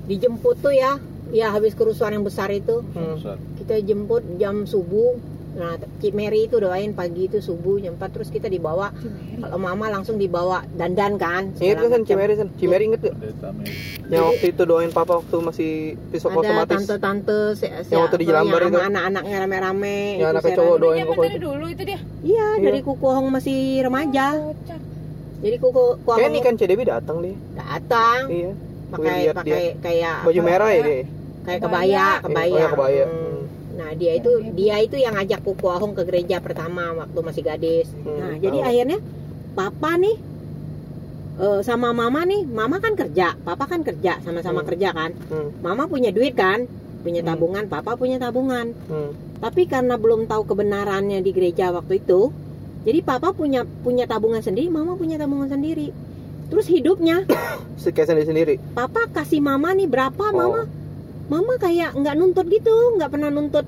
[0.07, 0.97] dijemput tuh ya
[1.29, 3.19] ya habis kerusuhan yang besar itu Hmm.
[3.59, 5.19] Kita jemput jam subuh
[5.51, 8.95] nah Cik Mary itu doain pagi itu subuh jam 4 terus kita dibawa
[9.37, 12.07] kalau mama langsung dibawa dandan kan Ingat segala kan macam.
[12.07, 12.49] Cimeri kan?
[12.55, 13.15] Cimeri inget gak?
[13.15, 13.75] Pendeta Mary.
[14.07, 15.71] Yang waktu itu doain papa waktu masih
[16.09, 16.77] pisau ada otomatis.
[16.81, 18.79] tante-tante se- se- Yang waktu di Jelambar itu.
[18.81, 21.27] anak-anaknya rame-rame Yang itu anaknya cowok doain pokoknya.
[21.27, 22.01] dari dulu itu dia.
[22.21, 22.65] iya Iya.
[22.65, 24.81] dari kukuhong masih remaja Kocak.
[25.41, 27.37] jadi kuku kukuhong Kayak nih kan CDB datang dia.
[27.55, 28.53] datang Iya.
[28.89, 31.03] pakai pakai kayak Baju merah ya dia.
[31.41, 32.07] kayak Kebaya.
[32.21, 33.05] kebaya kebaya,
[33.81, 37.89] nah dia itu dia itu yang ngajak Kuku Ahong ke gereja pertama waktu masih gadis
[37.97, 38.69] Hmm, nah jadi tahu.
[38.69, 38.99] akhirnya
[39.51, 40.17] papa nih
[41.39, 44.69] eh, sama mama nih mama kan kerja papa kan kerja sama-sama Hmm.
[44.69, 45.49] kerja kan Hmm.
[45.59, 46.69] mama punya duit kan
[47.01, 47.31] punya Hmm.
[47.31, 49.17] tabungan papa punya tabungan Hmm.
[49.41, 52.29] tapi karena belum tahu kebenarannya di gereja waktu itu
[52.81, 55.89] jadi papa punya punya tabungan sendiri mama punya tabungan sendiri
[56.47, 57.25] terus hidupnya
[57.87, 58.55] kayak sendiri sendiri.
[58.73, 60.69] papa kasih mama nih berapa Oh.
[61.31, 63.63] Mama kayak nggak nuntut gitu nggak pernah nuntut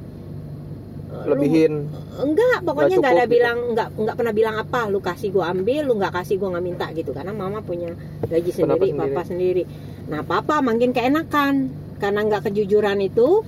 [1.14, 1.72] eh, Lebihin.
[2.18, 3.34] enggak pokoknya Nggak ada gitu.
[3.38, 6.66] bilang nggak nggak pernah bilang apa lu kasih gua ambil lu nggak kasih gua nggak
[6.66, 7.94] minta gitu karena mama punya
[8.26, 8.98] gaji sendiri sendiri.
[8.98, 9.62] papa sendiri
[10.10, 11.54] nah papa makin keenakan
[12.02, 13.46] karena nggak kejujuran itu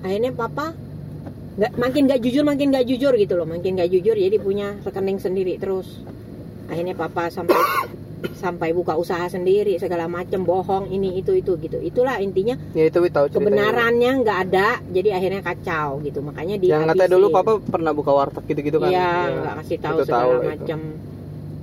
[0.00, 0.72] akhirnya papa
[1.52, 5.20] nggak makin nggak jujur makin nggak jujur gitu loh makin nggak jujur jadi punya rekening
[5.20, 6.00] sendiri terus
[6.72, 7.52] akhirnya papa sampai
[8.32, 12.98] sampai buka usaha sendiri segala macam bohong ini itu itu gitu itulah intinya Ya itu
[13.00, 13.34] tahu ceritanya.
[13.34, 18.10] kebenarannya nggak ada jadi akhirnya kacau gitu makanya dia Yang katanya dulu papa pernah buka
[18.10, 18.88] warteg gitu-gitu kan.
[18.88, 19.34] iya Iya.
[19.36, 20.48] nggak kasih tahu segala tahu itu.
[20.48, 20.78] macam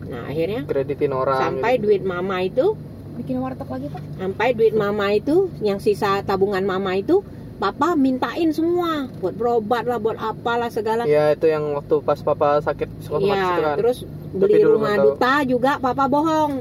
[0.06, 1.40] nah akhirnya Kreditin orang.
[1.40, 1.84] sampai gitu.
[1.86, 2.66] duit mama itu
[3.12, 4.02] Bikin warteg lagi, Pak.
[4.16, 7.20] sampai duit mama itu yang sisa tabungan mama itu
[7.56, 12.60] papa mintain semua buat berobat lah buat apalah segala Ya itu yang waktu pas papa
[12.60, 13.76] sakit Iya, itu kan.
[13.76, 13.98] terus
[14.30, 15.04] beli rumah tahu.
[15.16, 16.54] duta juga papa bohong.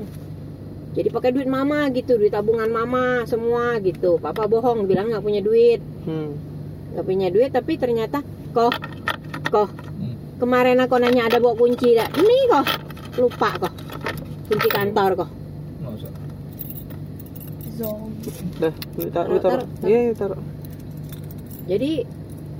[0.96, 4.16] Jadi pakai duit mama gitu, duit tabungan mama semua gitu.
[4.18, 6.32] Papa bohong bilang nggak punya duit, Hmm.
[6.92, 8.72] nggak punya duit tapi ternyata kok
[9.46, 10.16] kok Hmm.
[10.38, 12.08] kemarin aku nanya ada bawa kunci dah.
[12.08, 12.66] Ini kok
[13.16, 13.74] lupa kok
[14.48, 15.30] kunci kantor kok.
[18.58, 18.74] Dah,
[19.14, 19.66] Taruh, taruh.
[19.86, 20.40] Iya, iya, taruh.
[21.70, 22.02] Jadi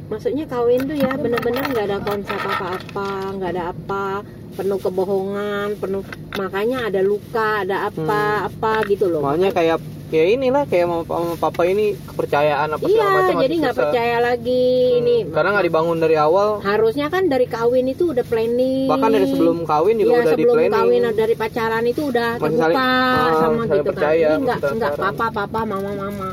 [0.07, 6.03] maksudnya kawin tuh ya bener-bener nggak ada konsep apa-apa, nggak ada apa, penuh kebohongan, penuh
[6.35, 9.21] makanya ada luka, ada apa apa gitu loh.
[9.21, 13.55] Makanya kayak ya inilah kayak mama, mama papa ini kepercayaan apa segala Iya, macam jadi
[13.59, 15.17] nggak percaya lagi Hmm, ini.
[15.29, 16.49] Karena nggak dibangun dari awal.
[16.61, 18.89] Harusnya kan dari kawin itu udah planning.
[18.89, 20.75] Bahkan dari sebelum kawin juga Iya, udah di sebelum planning.
[20.75, 23.85] kawin dari pacaran itu udah terbuka saling- ah, sama saling gitu kan.
[23.93, 26.29] percaya, Ini nggak nggak papa papa mama mama.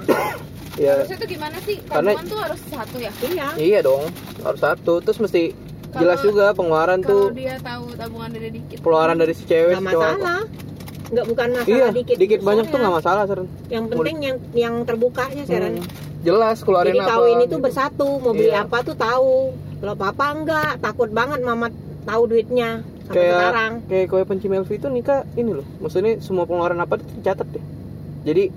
[0.75, 1.75] Ya, Harusnya tuh gimana sih?
[1.83, 3.11] Karena- tuh harus satu ya.
[3.21, 3.47] Iya.
[3.57, 4.03] iya dong,
[4.41, 4.99] harus satu.
[4.99, 5.55] Terus mesti
[5.97, 8.77] Jelas juga pengeluaran Kalau tuh dia tahu tabungan dia dikit.
[8.79, 10.39] pengeluaran dari si cewek Nggak masalah.
[11.05, 12.15] Nggak bukan masalah Iya, dikit.
[12.17, 13.47] dikit, banyak tuh nggak masalah, Seren.
[13.67, 15.73] Yang penting yang yang terbukanya Seren.
[15.77, 15.87] Hmm.
[16.21, 17.11] Jelas keluarin Jadi apa.
[17.11, 17.57] kawin itu gitu.
[17.61, 18.65] bersatu, mau beli Iya.
[18.65, 19.33] apa tuh tahu.
[19.75, 21.69] Kalau papa enggak, takut banget mama
[22.03, 23.71] tahu duitnya sampai Kayak- sekarang.
[23.85, 27.61] kayak kue penci Melvi itu nikah ini loh maksudnya semua pengeluaran apa itu dicatat deh
[28.23, 28.49] jadi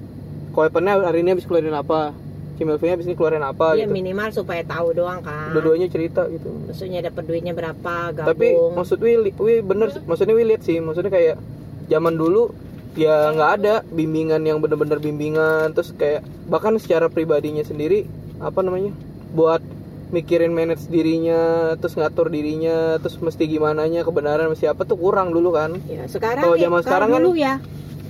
[0.51, 2.13] kue pennya hari ini habis keluarin apa
[2.59, 5.55] si Melvi habis ini keluarin apa Iya gitu minimal supaya tahu doang kan.
[5.55, 8.27] dua-duanya cerita gitu Maksudnya dapat duitnya berapa, gabung.
[8.27, 11.39] tapi maksud Wi, li- Wi bener maksudnya Wi lihat sih maksudnya kayak
[11.87, 12.51] zaman dulu
[12.93, 18.91] ya nggak ada bimbingan yang bener-bener bimbingan terus kayak bahkan secara pribadinya sendiri apa namanya
[19.31, 19.63] buat
[20.09, 21.39] mikirin manage dirinya
[21.77, 26.05] terus ngatur dirinya terus mesti gimana nya kebenaran mesti apa tuh kurang dulu kan Ya,
[26.07, 27.55] sekarang Kalau ya, zaman kalau sekarang kan- dulu ya.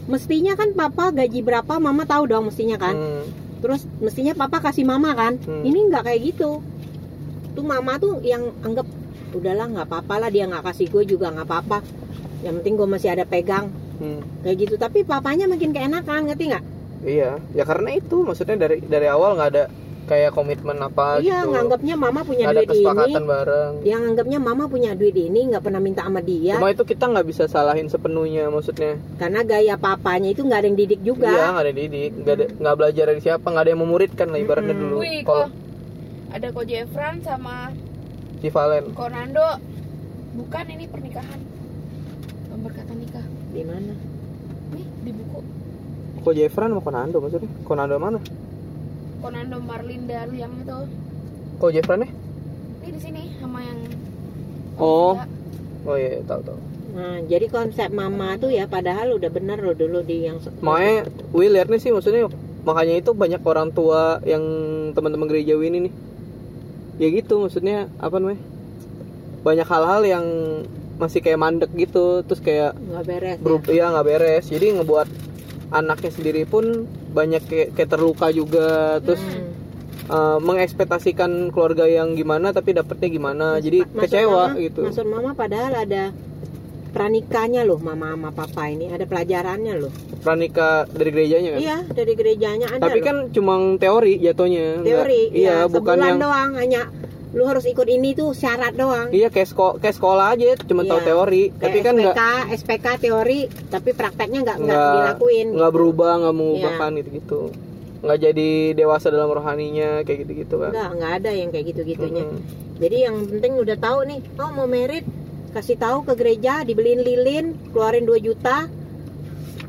[0.06, 2.96] Mestinya kan papa gaji berapa, mama tahu dong mestinya kan.
[2.96, 3.24] Hmm.
[3.58, 5.36] Terus mestinya papa kasih mama kan.
[5.42, 5.62] Hmm.
[5.66, 6.62] Ini nggak kayak gitu.
[7.54, 8.86] Tuh mama tuh yang anggap
[9.34, 11.78] udahlah nggak apa-apa lah dia nggak kasih gue juga nggak apa-apa.
[12.46, 13.66] Yang penting gue masih ada pegang
[13.98, 14.22] Hmm.
[14.46, 14.74] kayak gitu.
[14.78, 16.64] Tapi papanya makin keenakan, ngerti nggak?
[17.02, 19.64] Iya, ya karena itu maksudnya dari dari awal nggak ada
[20.08, 21.52] kayak komitmen apa iya, gitu.
[21.52, 22.72] nganggapnya mama punya ada duit ini.
[22.72, 23.72] kesepakatan bareng.
[23.84, 26.56] Yang anggapnya mama punya duit ini nggak pernah minta sama dia.
[26.56, 28.96] Cuma itu kita nggak bisa salahin sepenuhnya maksudnya.
[29.20, 31.28] Karena gaya papanya itu nggak ada yang didik juga.
[31.28, 34.40] Iya, nggak ada didik, nggak ada nggak belajar dari siapa, nggak ada yang memuridkan lah
[34.40, 34.84] ibaratnya Mm-mm.
[34.88, 34.96] dulu.
[35.04, 35.68] Wih, Kalau kok
[36.28, 37.72] ada Ko Jefran sama
[38.38, 39.48] si Valen Konando
[40.36, 41.40] bukan ini pernikahan
[42.52, 43.94] pemberkatan nikah Di mana?
[44.68, 45.40] nih di buku
[46.22, 48.20] kok Jefran sama Konando maksudnya Konando mana
[49.18, 50.78] Konando Marlinda lu yang itu
[51.58, 52.10] kok Jefran ya
[52.84, 53.78] ini di sini sama yang
[54.78, 55.18] Oh.
[55.18, 55.26] Iya.
[55.90, 60.02] oh iya tahu tahu Nah, jadi konsep mama tuh ya padahal udah bener loh dulu
[60.02, 62.26] di yang makanya Wi lihat nih sih maksudnya
[62.64, 64.42] makanya itu banyak orang tua yang
[64.96, 65.94] teman-teman gereja ini nih
[66.98, 68.40] ya gitu maksudnya apa namanya
[69.46, 70.26] banyak hal-hal yang
[70.98, 73.38] masih kayak mandek gitu terus kayak nggak beres.
[73.38, 73.70] ya.
[73.70, 75.08] ya nggak beres jadi ngebuat
[75.70, 78.68] anaknya sendiri pun banyak kayak, kayak terluka juga
[79.00, 79.50] terus Hmm.
[80.08, 85.30] eh, mengekspektasikan keluarga yang gimana tapi dapetnya gimana jadi Maksud kecewa mama- gitu Maksud mama
[85.32, 86.04] padahal ada
[86.88, 89.92] pranikahnya loh mama sama papa ini ada pelajarannya loh.
[90.18, 92.82] pranika dari gerejanya kan Iya dari gerejanya ada.
[92.82, 93.04] tapi loh.
[93.04, 95.22] kan cuma teori jatuhnya nggak- teori.
[95.30, 96.82] iya ya, bukan yang doang hanya
[97.28, 99.08] lu harus ikut ini tuh syarat doang.
[99.10, 101.06] iya kayak sekolah kayak sekolah aja cuma tahu Iya.
[101.06, 102.20] teori Kayak tapi kan SPK,
[102.56, 105.46] SPK teori tapi prakteknya nggak nggak dilakuin.
[105.52, 105.76] nggak gitu.
[105.76, 106.98] berubah nggak mengubahkan Iya.
[106.98, 107.40] gitu gitu
[107.98, 112.24] nggak jadi dewasa dalam rohaninya kayak gitu gitu kan Nggak nggak ada yang kayak gitu-gitunya.
[112.24, 112.40] Mm-mm.
[112.78, 115.02] Jadi yang penting udah tahu nih, oh mau merit,
[115.50, 118.70] kasih tahu ke gereja, dibeliin lilin, keluarin 2 juta.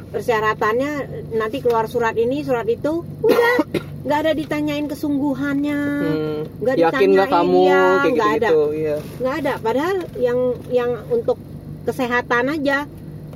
[0.09, 0.91] Persyaratannya
[1.33, 3.55] nanti keluar surat ini, surat itu, udah.
[3.99, 5.79] nggak ada ditanyain kesungguhannya.
[6.01, 6.39] Hmm.
[6.57, 8.49] Nggak yakin nggak ditanyain, kamu iya, kayak nggak gitu ada.
[8.71, 11.37] iya nggak ada padahal yang yang untuk
[11.83, 12.77] kesehatan aja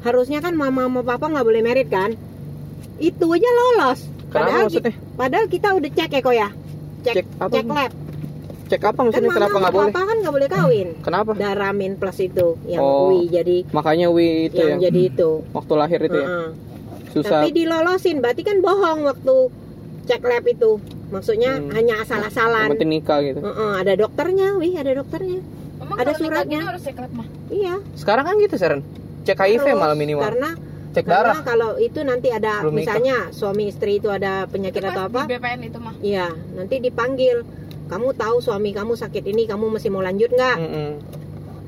[0.02, 2.16] harusnya kan mama sama papa nggak boleh merit kan
[2.96, 6.50] itu aja lolos kenapa padahal ki- maksudnya padahal kita udah cek ya kok ya
[7.04, 7.52] cek Cek apa?
[7.52, 7.92] cek lab
[8.74, 9.30] cek apa kan maksudnya?
[9.30, 9.94] Mama kenapa nggak boleh?
[9.94, 10.88] kan nggak boleh kawin.
[11.00, 11.32] Kenapa?
[11.36, 14.90] Daramin plus itu yang Oh, UI jadi makanya wi itu yang ya?
[14.90, 15.30] jadi itu.
[15.54, 16.28] Waktu lahir itu ya?
[16.28, 16.50] Heeh.
[17.14, 17.40] susah.
[17.40, 19.36] Tapi dilolosin berarti kan bohong waktu
[20.04, 20.82] cek lab itu.
[21.08, 21.70] Maksudnya Hmm.
[21.72, 22.74] hanya asal-asalan.
[22.74, 23.38] Penting nikah gitu.
[23.40, 25.38] Heeh, ada dokternya wih ada dokternya.
[25.78, 26.60] Emang Ada suratnya.
[26.64, 27.28] harus cek lab mah?
[27.48, 27.78] Iya.
[27.94, 28.82] Sekarang kan gitu Seren.
[29.22, 30.50] Cek HIV Harus, malah minimal karena
[30.90, 31.38] cek Karena darah.
[31.44, 32.98] kalau itu nanti ada Belum nikah.
[32.98, 35.94] misalnya suami istri itu ada penyakit Itu atau pas apa, di BPN itu mah.
[36.00, 37.38] Iya nanti dipanggil.
[37.86, 40.58] Kamu tahu suami kamu sakit ini, kamu masih mau lanjut nggak?
[40.58, 40.90] Mm-mm.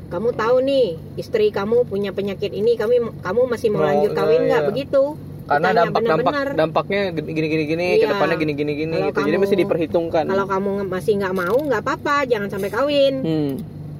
[0.06, 4.40] Kamu tahu nih istri kamu punya penyakit ini, kami kamu masih mau Mau, lanjut kawin
[4.40, 4.62] iya, nggak?
[4.62, 4.70] iya.
[4.70, 5.04] Begitu.
[5.46, 6.48] karena Ditanya dampak dampak benar-benar.
[6.58, 8.10] dampaknya gini gini gini ke Iya.
[8.10, 11.58] depannya gini gini gini Kalau gitu jadi kamu- mesti diperhitungkan Kalau kamu masih nggak mau,
[11.62, 13.16] nggak apa-apa, jangan sampai kawin.
[13.22, 13.52] hmm.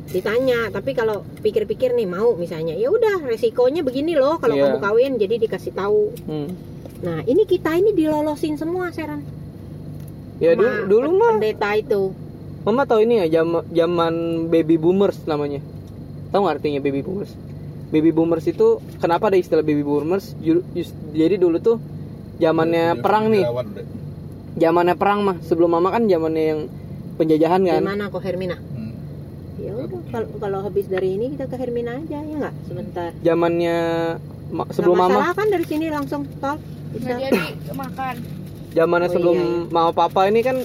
[0.08, 4.64] Ditanya, tapi kalau pikir-pikir nih mau misalnya, ya udah resikonya begini loh kalau Iya.
[4.68, 6.18] kamu kawin, jadi dikasih tahu.
[6.26, 6.50] Hmm.
[7.04, 9.22] Nah ini kita ini dilolosin semua, Seran.
[10.38, 12.02] Ya dulu Sama dulu mah pendeta itu.
[12.62, 14.14] mama tahu ini ya zaman zaman
[14.48, 15.62] baby boomers namanya
[16.30, 17.32] tahu nggak artinya baby boomers
[17.88, 18.68] baby boomers itu
[18.98, 20.34] kenapa ada istilah baby boomers
[21.12, 21.78] jadi dulu tuh
[22.36, 23.46] zamannya Dia perang nih
[24.56, 26.62] zamannya perang mah sebelum mama kan zamannya yang
[27.16, 28.58] penjajahan kan Gimana kok Hermina?
[28.58, 28.92] Hmm.
[29.56, 33.10] Ya udah kalau kalau habis dari ini kita ke Hermina aja ya nggak sebentar.
[33.18, 33.78] zamannya
[34.50, 36.58] ma- sebelum Nggak mama masalah kan dari sini langsung tol
[36.92, 37.06] bisa.
[37.06, 37.40] nggak jadi
[37.72, 38.16] makan
[38.76, 39.62] zamannya Oh, sebelum iya, iya.
[39.72, 40.60] mama papa ini kan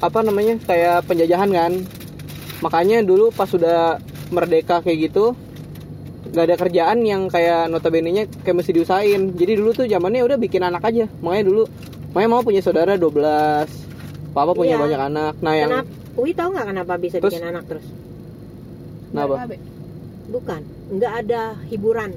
[0.00, 1.72] apa namanya kayak penjajahan kan
[2.58, 5.36] makanya dulu pas sudah merdeka kayak gitu
[6.24, 10.38] nggak ada kerjaan yang kayak notabene nya kayak mesti diusahain jadi dulu tuh zamannya udah
[10.38, 11.62] bikin anak aja makanya dulu
[12.10, 13.12] makanya mama punya saudara 12
[14.32, 14.82] papa punya Iya.
[14.82, 15.90] banyak anak nah yang Kenapa?
[16.12, 17.32] Ui tahu nggak kenapa bisa Terus?
[17.32, 17.86] bikin anak terus?
[19.08, 19.34] kenapa.
[20.22, 22.10] Bukan, nggak ada hiburan.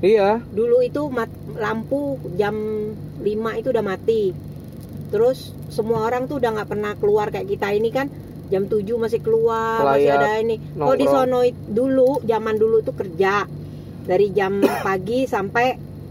[0.00, 2.54] Iya Dulu itu mat- lampu jam
[3.20, 4.34] 5 itu udah mati.
[5.10, 8.10] Terus semua orang tuh udah nggak pernah keluar kayak kita ini kan
[8.48, 10.56] jam 7 masih keluar masih Kelayat, ada ini.
[10.80, 11.30] Oh di nongkrong.
[11.30, 13.46] sono dulu zaman dulu tuh kerja
[14.04, 15.66] dari jam pagi sampai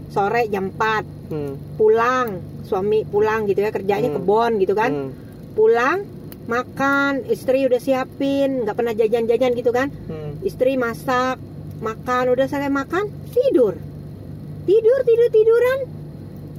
[0.08, 1.54] sore jam 4 hmm.
[1.76, 2.28] pulang
[2.64, 4.16] suami pulang gitu ya kerjanya Hmm.
[4.18, 5.10] kebon gitu kan hmm.
[5.52, 5.98] pulang
[6.44, 10.44] makan istri udah siapin nggak pernah jajan-jajan gitu kan hmm.
[10.44, 11.40] istri masak
[11.84, 13.76] makan udah selesai makan tidur.
[14.64, 15.78] Tidur tidur tiduran.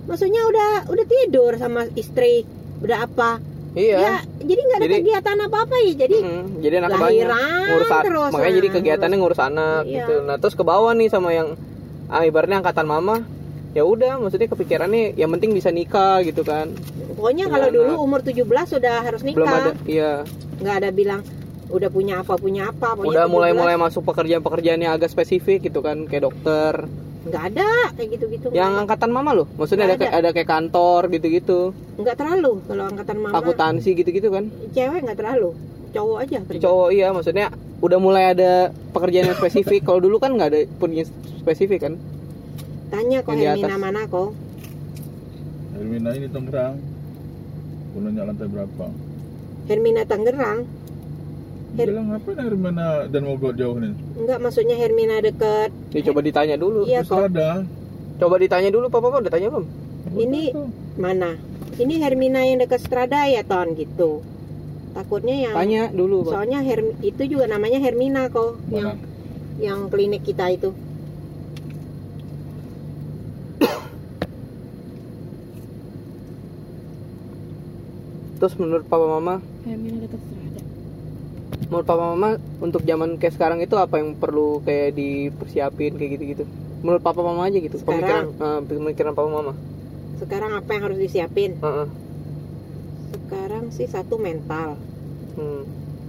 [0.05, 2.45] Maksudnya udah udah tidur sama istri
[2.79, 3.41] udah apa?
[3.73, 3.97] Iya.
[3.97, 7.89] Ya jadi nggak ada Jadi- kegiatan apa apa ya jadi Hmm, jadi anak lahiran ngurus
[7.91, 9.95] terus, makanya nah, jadi kegiatannya ngurus anak Iya.
[9.97, 10.15] gitu.
[10.23, 11.59] Nah terus ke bawah nih sama yang
[12.07, 13.25] ah, ibaratnya angkatan mama
[13.73, 16.71] ya udah maksudnya kepikirannya yang penting bisa nikah gitu kan.
[17.11, 19.43] Pokoknya Punya kalau dulu umur 17 sudah harus nikah.
[19.43, 20.23] belum ada iya.
[20.55, 21.21] Nggak ada bilang
[21.75, 25.79] udah punya apa punya apa udah mulai 17 mulai masuk pekerjaan-pekerjaan yang agak spesifik gitu
[25.79, 26.87] kan kayak dokter.
[27.25, 28.81] Nggak ada kayak gitu-gitu nggak yang ada.
[28.85, 30.29] angkatan mama loh maksudnya ada Nggak kayak ada.
[30.31, 31.59] kayak kantor gitu-gitu.
[31.97, 33.33] Nggak terlalu kalau angkatan mama.
[33.41, 34.43] Akuntansi gitu-gitu kan?
[34.71, 35.49] Cewek nggak terlalu
[35.95, 36.59] cowok aja kerja.
[36.59, 37.47] cowok iya maksudnya
[37.79, 38.51] udah mulai ada
[38.91, 39.81] pekerjaan yang spesifik.
[39.83, 41.03] Kalau dulu kan nggak ada punya
[41.39, 41.93] spesifik kan?
[42.93, 43.81] Tanya kok Yang di Hermina atas.
[43.81, 44.29] mana kok.
[45.73, 46.75] Hermina ini Tangerang.
[47.95, 48.85] Gunanya lantai berapa?
[49.65, 50.59] Hermina Tangerang
[51.75, 53.91] Bilang ngapain dari mana dan mau jauh nih?
[54.15, 56.83] enggak maksudnya Hermina deket Ya coba ditanya dulu.
[56.83, 57.49] Iya, Terus ada.
[58.15, 59.67] Coba ditanya dulu Papa Papa udah tanya belum?
[60.15, 60.53] ini
[60.95, 61.35] mana
[61.75, 64.23] ini Hermina yang dekat Strada ya ton gitu
[64.93, 66.31] takutnya yang Tanya dulu, Pak.
[66.31, 69.03] soalnya Her- itu juga namanya Hermina kok yang Mana?
[69.59, 70.71] yang klinik kita itu
[78.35, 80.54] Terus menurut Papa Mama, Hermina dekat Serada.
[81.75, 86.43] Menurut Papa Mama untuk zaman kayak sekarang itu apa yang perlu kayak dipersiapin kayak gitu-gitu?
[86.79, 87.75] Menurut Papa Mama aja gitu.
[87.75, 88.31] Sekarang?
[88.31, 89.53] Pemikiran, eh, pemikiran Papa Mama.
[90.15, 91.87] sekarang apa yang harus disiapin Heeh.
[93.11, 94.79] sekarang sih satu mental
[95.35, 95.67] Hmm.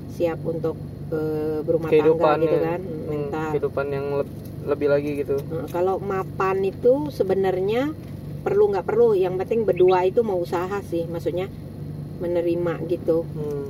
[0.09, 2.63] siap untuk eh, berumah tangga Kehidupan gitu ya.
[2.65, 5.37] kan Hmm, mental kehidupan yang leb- lebih lagi gitu.
[5.45, 7.91] Nah, kalau mapan itu sebenarnya
[8.43, 11.51] perlu nggak perlu yang penting berdua itu mau usaha sih maksudnya
[12.17, 13.67] menerima gitu Hmm.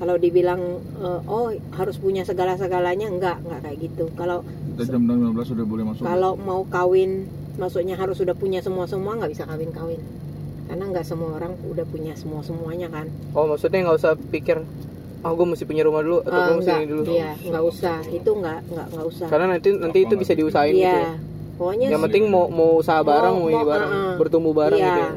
[0.00, 0.60] Kalau dibilang
[0.96, 4.40] eh, oh harus punya segala segalanya enggak enggak kayak gitu kalau
[4.74, 6.02] Kita jam 15 sudah boleh masuk.
[6.02, 10.00] kalau mau kawin maksudnya harus sudah punya semua semua nggak bisa kawin kawin
[10.64, 14.64] karena nggak semua orang udah punya semua semuanya kan Oh, maksudnya nggak usah pikir
[15.20, 17.02] oh gue mesti punya rumah dulu atau Eh, gue mesti enggak ini dulu.
[17.10, 20.80] iya nggak usah itu nggak nggak nggak usah Karena nanti nanti itu bisa diusahain gitu.
[20.80, 21.12] iya ya.
[21.54, 24.14] pokoknya Yang penting mau mau usaha bareng, Mau- mau, ini bareng, uh-uh.
[24.16, 25.02] bertumbuh bareng iya gitu.
[25.02, 25.10] ya.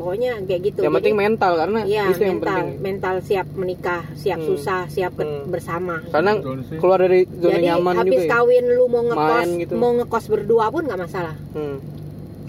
[0.00, 2.68] Pokoknya kayak gitu Yang penting mental karena Iya, itu yang mental, penting.
[2.80, 4.48] mental siap menikah, siap Hmm.
[4.48, 5.44] susah, siap ke- Hmm.
[5.46, 5.94] bersama.
[6.08, 6.78] Karena sih.
[6.80, 8.30] keluar dari zona Jadi nyaman habis juga ya.
[8.32, 9.72] kawin lu mau ngekos, gitu.
[9.76, 11.36] mau ngekos berdua pun nggak masalah.
[11.52, 11.76] Hmm.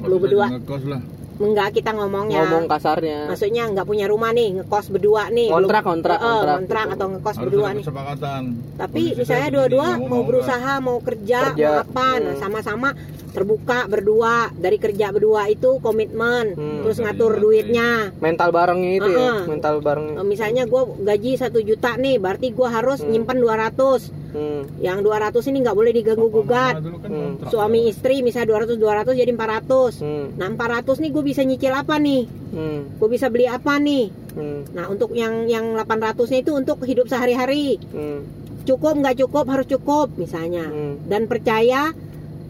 [0.02, 0.50] lu berdua.
[0.50, 1.02] Ngekos lah.
[1.42, 2.46] Enggak kita ngomongnya.
[2.46, 3.26] Ngomong kasarnya.
[3.28, 5.50] Maksudnya nggak punya rumah nih, ngekos berdua nih.
[5.50, 6.94] Kontrak, belum- kontrak, Eh, kontrak kontrak gitu.
[6.94, 7.84] atau ngekos Harus berdua nih.
[7.84, 8.44] kesepakatan.
[8.78, 10.24] Tapi Kondisi misalnya saya dua-dua mau nggak?
[10.24, 11.66] berusaha, mau kerja, Kerja.
[11.66, 12.40] mau apa, nah Hmm.
[12.40, 12.90] sama-sama
[13.32, 16.84] terbuka berdua dari kerja berdua itu komitmen, Hmm.
[16.84, 18.12] terus ngatur duitnya.
[18.20, 19.48] Mental barengnya itu ya, Uh-uh.
[19.48, 20.18] mental barengnya.
[20.18, 23.10] Eh, Misalnya gue gaji satu juta nih, berarti gue harus Hmm.
[23.10, 24.64] nyimpen 200 Hmm.
[24.80, 26.80] Yang 200 ini nggak boleh diganggu gugat.
[26.80, 27.32] kan Hmm.
[27.52, 30.00] Suami istri misalnya 200 200 jadi 400.
[30.00, 30.26] Hmm.
[30.40, 32.24] Nah, 400 nih gue bisa nyicil apa nih?
[32.56, 32.80] Hmm.
[32.96, 34.06] Gue bisa beli apa nih?
[34.36, 34.62] Hmm.
[34.72, 37.78] Nah, untuk yang yang 800-nya itu untuk hidup sehari-hari.
[37.92, 38.24] Hmm.
[38.64, 40.72] Cukup nggak cukup harus cukup misalnya.
[40.72, 41.04] Hmm.
[41.06, 41.92] Dan percaya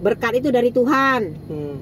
[0.01, 1.21] berkat itu dari Tuhan.
[1.49, 1.75] Hmm.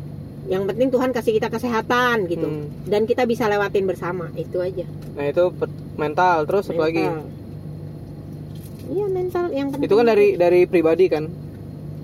[0.50, 2.48] Yang penting Tuhan kasih kita kesehatan gitu.
[2.48, 2.66] Hmm.
[2.88, 4.32] Dan kita bisa lewatin bersama.
[4.34, 4.88] Itu aja.
[5.14, 5.52] Nah itu
[6.00, 7.06] mental terus apa lagi?
[8.90, 9.86] Iya, mental yang penting.
[9.86, 11.26] Itu kan dari dari pribadi kan.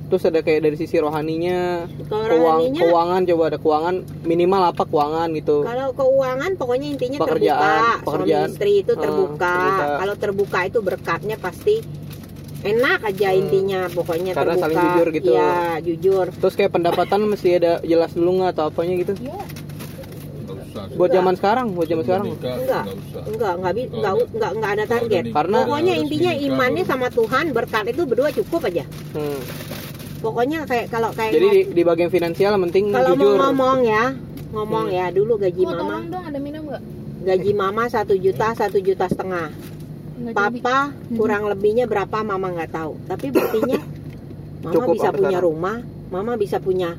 [0.05, 4.83] Terus ada kayak dari sisi rohaninya, Kalau keuang, rohaninya- keuangan coba ada keuangan minimal apa
[4.83, 5.57] keuangan gitu.
[5.61, 8.45] Kalau keuangan pokoknya intinya Pekerjaan, terbuka, pekerjaan.
[8.45, 9.53] suami istri itu Ah, terbuka.
[9.57, 9.85] terbuka.
[9.97, 11.75] Kalau terbuka itu berkatnya pasti
[12.61, 13.39] enak aja Hmm.
[13.39, 14.61] intinya pokoknya Karena terbuka.
[14.63, 15.31] saling jujur gitu.
[15.33, 16.25] Iya, jujur.
[16.35, 19.13] Terus kayak pendapatan mesti ada jelas dulu nggak atau apanya gitu.
[19.19, 19.41] Iya.
[20.95, 21.17] Buat Enggak.
[21.17, 22.25] zaman sekarang, buat zaman sekarang.
[22.31, 22.55] Enggak.
[22.55, 22.83] Enggak,
[23.27, 23.71] enggak Kalau enggak
[24.07, 25.23] ada- enggak enggak ada target.
[25.29, 28.85] Karena- Pokoknya intinya imannya sama Tuhan, berkat itu berdua cukup aja.
[29.11, 29.39] Hmm.
[30.17, 34.05] Pokoknya kayak kalau kayak Jadi di, di bagian finansial yang penting kalau mau ngomong ya,
[34.49, 34.97] ngomong Hmm.
[34.97, 36.63] ya dulu gaji Kok mama, tolong dong ada minum
[37.21, 39.51] gaji mama satu juta, satu juta setengah.
[40.15, 40.59] Nggak jadi.
[40.63, 40.77] Papa
[41.11, 42.95] kurang lebihnya berapa mama nggak tahu.
[43.05, 43.79] Tapi buktinya
[44.63, 45.43] mama Cukup bisa punya sekarang.
[45.43, 45.77] rumah,
[46.07, 46.95] mama bisa punya,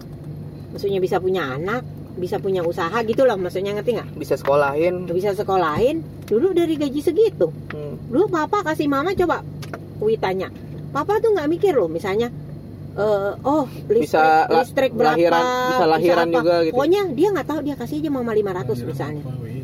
[0.70, 1.82] maksudnya bisa punya anak,
[2.16, 3.37] bisa punya usaha gitu loh.
[3.37, 4.09] Maksudnya ngerti nggak?
[4.14, 5.05] Bisa sekolahin.
[5.07, 6.00] Bisa sekolahin.
[6.24, 7.52] Dulu dari gaji segitu.
[7.70, 8.00] Hmm.
[8.07, 9.44] Dulu papa kasih mama coba,
[9.98, 10.48] Wi tanya,
[10.90, 11.87] papa tuh nggak mikir loh.
[11.87, 12.29] Misalnya,
[12.94, 15.14] eh, oh listrik, Bisa listrik berapa?
[15.14, 16.35] lahiran- bisa lahiran apa.
[16.35, 16.72] juga gitu.
[16.72, 19.22] Pokoknya dia nggak tahu dia kasih aja mama 500 Lahiran misalnya.
[19.22, 19.55] apa, Wi?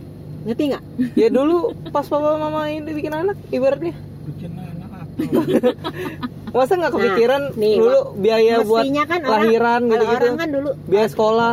[0.42, 0.82] Ngerti nggak?
[1.14, 1.56] Ya dulu
[1.88, 3.94] pas papa mama ini bikin anak ibaratnya.
[4.24, 4.98] Bikin anak apa?
[6.52, 10.20] Masa nggak Nah, kepikiran nih, dulu biaya buat kan orang, lahiran kalau gitu-gitu.
[10.20, 11.52] orang kan dulu biaya sekolah.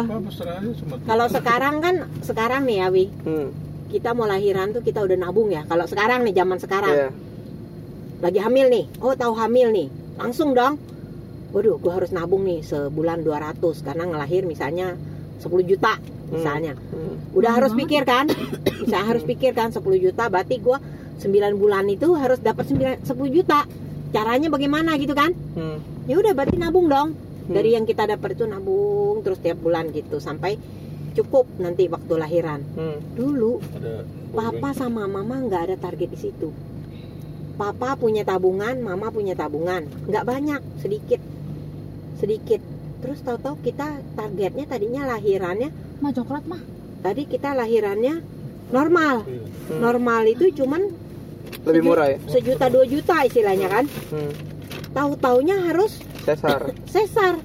[1.07, 3.47] Kalau sekarang kan sekarang nih ya Wi, Hmm.
[3.87, 5.63] kita mau lahiran tuh kita udah nabung ya.
[5.63, 7.09] Kalau sekarang nih zaman sekarang Iya.
[8.19, 9.87] lagi hamil nih, oh tahu hamil nih,
[10.19, 10.75] langsung dong.
[11.49, 14.99] Waduh, gua harus nabung nih sebulan 200 karena ngelahir misalnya
[15.39, 15.95] 10 juta
[16.29, 16.75] misalnya.
[16.75, 17.15] Hmm.
[17.31, 18.27] Udah harus pikir kan?
[18.83, 20.77] Misalnya harus pikir kan 10 juta berarti gua
[21.17, 23.63] 9 bulan itu harus dapat 9 10 juta.
[24.09, 25.31] Caranya bagaimana gitu kan?
[25.53, 25.77] Hmm.
[26.09, 27.13] Ya udah berarti nabung dong.
[27.13, 27.53] Hmm.
[27.53, 30.57] Dari yang kita dapat itu nabung terus tiap bulan gitu sampai
[31.13, 32.61] cukup nanti waktu lahiran.
[32.73, 32.97] Hmm.
[33.13, 33.93] Dulu Ada
[34.29, 36.49] Papa sama mama nggak ada target di situ.
[37.53, 41.19] Papa punya tabungan, mama punya tabungan, nggak banyak, sedikit,
[42.15, 42.63] sedikit.
[43.03, 45.67] Terus tahu-tahu kita targetnya tadinya lahirannya,
[45.99, 46.63] Mah coklat mah.
[46.99, 48.23] tadi kita lahirannya
[48.71, 49.79] normal, Hmm.
[49.79, 50.87] normal itu cuman
[51.61, 52.17] Lebih murah ya.
[52.25, 53.85] sejuta dua juta istilahnya kan.
[54.09, 54.31] Hmm.
[54.89, 56.71] Tahu-taunya harus Sesar.
[56.93, 57.37] sesar,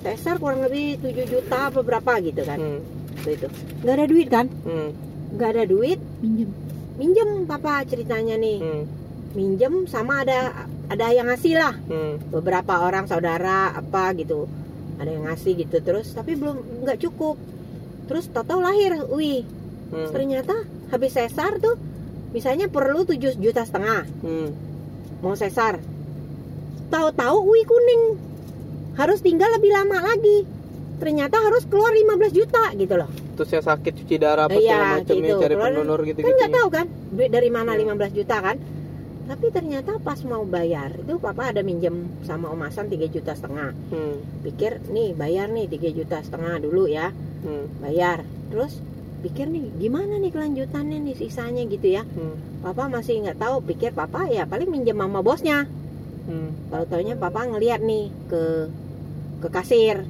[0.00, 2.80] sesar kurang lebih 7 juta apa berapa gitu kan, Hmm.
[3.24, 3.48] itu.
[3.80, 4.46] Nggak ada duit kan?
[4.62, 4.90] Hmm.
[5.32, 6.50] Nggak ada duit, Pinjam.
[6.94, 8.84] minjem papa ceritanya nih Hmm.
[9.34, 12.22] minjem sama ada ada yang ngasih lah Hmm.
[12.28, 14.46] beberapa orang saudara apa gitu
[14.94, 16.54] ada yang ngasih gitu terus tapi belum
[16.84, 17.34] nggak cukup
[18.06, 19.42] terus tahu lahir wih
[19.90, 20.06] Hmm.
[20.08, 20.54] ternyata
[20.88, 21.74] habis sesar tuh
[22.34, 24.50] misalnya perlu 7 juta setengah Hmm.
[25.20, 25.78] mau sesar
[26.86, 28.02] tahu-tahu wih kuning
[28.94, 30.42] harus tinggal lebih lama lagi
[30.96, 34.86] ternyata harus keluar 15 juta gitu loh Terus yang sakit cuci darah apa Iya, segala
[34.96, 35.26] macam gitu.
[35.26, 36.36] ya cari Keluar- pendonor gitu kan gitu.
[36.36, 37.80] nggak tahu kan duit dari mana Hmm.
[37.80, 38.56] 15 juta kan
[39.24, 43.72] tapi ternyata pas mau bayar itu papa ada minjem sama Om Hasan 3 juta setengah
[43.88, 44.20] Hmm.
[44.42, 47.10] pikir nih bayar nih 3 juta setengah dulu ya
[47.40, 47.66] Hmm.
[47.80, 48.78] bayar terus
[49.24, 52.36] pikir nih gimana nih kelanjutannya nih sisanya gitu ya Hmm.
[52.60, 55.64] papa masih nggak tahu pikir papa ya paling minjem sama bosnya
[56.22, 56.52] Hmm.
[56.68, 58.42] kalau taunya papa ngeliat nih ke
[59.38, 60.04] ke kasir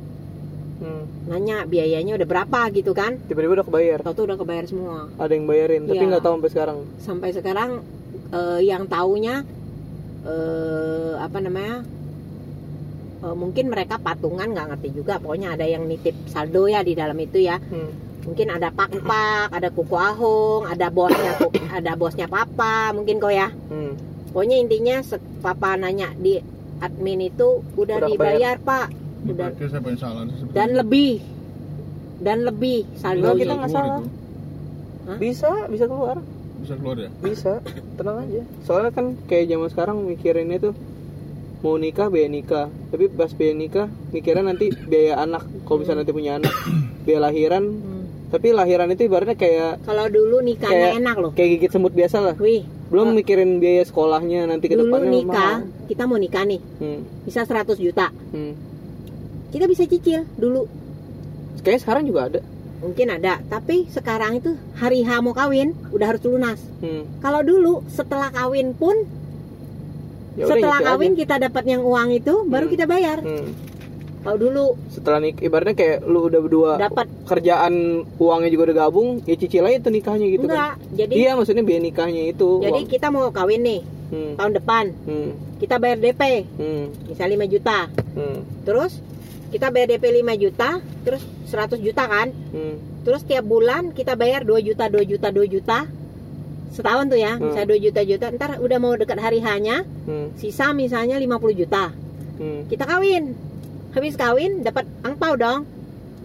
[0.77, 1.07] Hmm.
[1.25, 3.99] nanya biayanya udah berapa gitu kan Tiba-tiba udah kebayar.
[4.01, 6.09] tau tuh udah kebayar semua Ada yang bayarin, tapi Iya.
[6.09, 6.79] nggak tahu sampai sekarang.
[6.99, 7.71] sampai sekarang
[8.31, 9.47] eh, yang taunya
[10.25, 11.87] eh, apa namanya
[13.21, 17.17] eh, mungkin mereka patungan nggak ngerti juga pokoknya ada yang nitip saldo ya di dalam
[17.17, 17.91] itu ya Hmm.
[18.25, 21.33] Mungkin ada pak-pak ada kuku ahong ada bosnya
[21.71, 23.93] ada bosnya papa mungkin kok ya Hmm.
[24.33, 24.97] pokoknya intinya
[25.41, 26.41] papa nanya di
[26.81, 28.89] admin itu udah, Udah dibayar pak
[29.25, 29.53] udah
[30.53, 31.21] dan lebih
[32.21, 33.99] dan lebih saldonya kita nggak salah.
[34.01, 34.09] itu.
[35.05, 35.19] Hah?
[35.21, 36.17] Bisa, bisa keluar.
[36.65, 37.11] Bisa keluar ya?
[37.21, 37.53] Bisa,
[38.01, 38.43] tenang aja.
[38.65, 40.75] Soalnya kan kayak zaman sekarang mikirinnya tuh
[41.61, 45.45] mau nikah biaya nikah, tapi pas biaya nikah mikirnya nanti biaya anak.
[45.65, 46.53] Kalau bisa nanti punya anak,
[47.05, 47.65] biaya lahiran.
[48.35, 52.19] Tapi lahiran itu ibaratnya kayak kalau dulu nikahnya Kayak- enak loh kayak gigit semut biasa
[52.21, 52.35] lah.
[52.37, 55.87] wih Belum mikirin biaya sekolahnya nanti ke dulu depannya nikah mahal.
[55.87, 57.01] kita mau nikah nih Hmm.
[57.23, 58.59] bisa 100 juta Hmm.
[59.49, 60.67] kita bisa cicil dulu
[61.57, 62.41] Kayaknya sekarang juga ada.
[62.81, 67.07] mungkin ada tapi sekarang itu hari H mau kawin udah harus lunas Hmm.
[67.19, 68.99] kalau dulu setelah kawin pun
[70.35, 71.19] Ya udah, setelah nyicil kawin aja.
[71.21, 72.73] kita dapat yang uang itu baru Hmm.
[72.75, 73.47] kita bayar Hmm.
[74.25, 77.75] Kalau dulu Setelah nik, ibaratnya kayak lu udah berdua dapat kerjaan
[78.17, 80.51] uangnya juga udah gabung, ya cicil aja tuh nikahnya gitu kan.
[80.51, 82.49] enggak jadi Iya, maksudnya biaya nikahnya itu.
[82.59, 82.89] jadi uang.
[82.89, 84.33] kita mau kawin nih Hmm.
[84.35, 85.31] tahun depan Hmm.
[85.57, 86.85] kita bayar DP Hmm.
[87.05, 88.41] misal 5 juta Hmm.
[88.63, 89.01] terus
[89.51, 90.69] kita bayar DP 5 juta
[91.03, 92.77] terus 100 juta kan Hmm.
[93.03, 95.85] terus tiap bulan kita bayar 2 juta 2 juta 2 juta
[96.71, 97.49] setahun tuh ya Hmm.
[97.49, 100.33] misalnya 2 juta juta ntar udah mau dekat hari hanya Hmm.
[100.35, 101.91] sisa misalnya 50 juta
[102.35, 102.67] Hmm.
[102.67, 103.35] kita kawin
[103.95, 105.63] habis kawin dapat angpau dong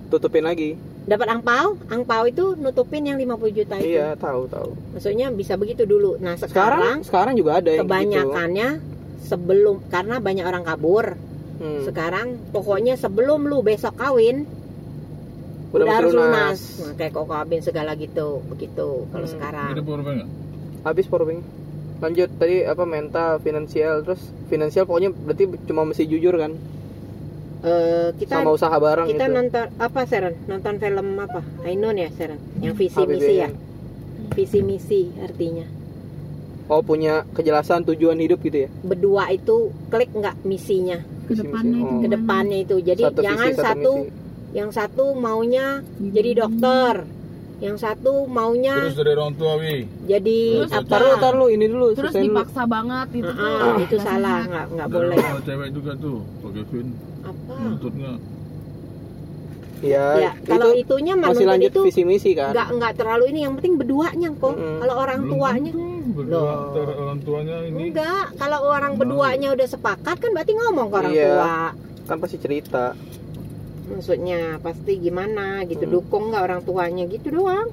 [0.09, 0.73] Tutupin lagi.
[1.01, 4.69] dapat angpau angpau itu nutupin yang 50 juta itu Iya, tahu tahu.
[4.91, 8.69] maksudnya bisa begitu dulu nah Sekarang sekarang, sekarang juga ada yang kebanyakannya
[9.21, 11.27] sebelum karena banyak orang kabur gitu.
[11.59, 11.81] Hmm.
[11.83, 14.47] sekarang pokoknya sebelum lu besok kawin
[15.69, 16.25] Udah udah, harus lunas.
[16.25, 19.33] lunas nah, kayak kok kawin segala gitu begitu kalau Hmm.
[19.33, 20.31] sekarang Ada powerbank nggak?
[20.81, 21.41] Habis powerbank.
[21.99, 26.55] Lanjut tadi apa mental, finansial, terus finansial pokoknya berarti cuma mesti jujur kan
[27.59, 29.35] Eh, kita sama usaha barang kita gitu.
[29.35, 33.11] nonton apa Seren nonton film apa Ainun ya Seren yang visi HBBN.
[33.11, 33.49] misi ya
[34.31, 35.67] visi misi artinya
[36.67, 38.69] Oh, punya kejelasan tujuan hidup gitu ya.
[38.79, 41.01] berdua itu klik nggak misinya.
[41.25, 41.99] Ke depannya itu Oh.
[41.99, 44.11] ke depannya itu jadi Satu jangan visi, satu misi.
[44.51, 45.67] yang satu maunya
[45.99, 46.93] jadi dokter
[47.59, 49.83] yang satu maunya Terus dari orang tua, wi.
[50.03, 51.91] jadi Terus apa Taruh, taruh ini dulu.
[51.91, 52.35] terus selesain dulu.
[52.35, 56.17] dipaksa banget itu tuh ah, itu nggak salah nggak nggak boleh tua cewek juga tuh,
[56.39, 56.87] Pak Kevin.
[57.21, 58.17] apa Nuntut nggak?
[59.79, 62.51] Ya, ya kalau itu itunya mah masih lanjut itu visi misi kan.
[62.51, 64.75] nggak nggak terlalu ini yang penting berduanya kok Mm-mm.
[64.77, 65.71] kalau orang Belum tuanya
[66.09, 67.83] berdua antara orang tuanya ini.
[67.87, 71.27] enggak kalau orang berduanya udah sepakat kan berarti ngomong ke orang Iya.
[71.29, 71.55] tua
[72.05, 72.91] Kan pasti cerita.
[73.89, 75.93] Maksudnya pasti gimana gitu Hmm.
[75.95, 77.67] dukung nggak orang tuanya gitu doang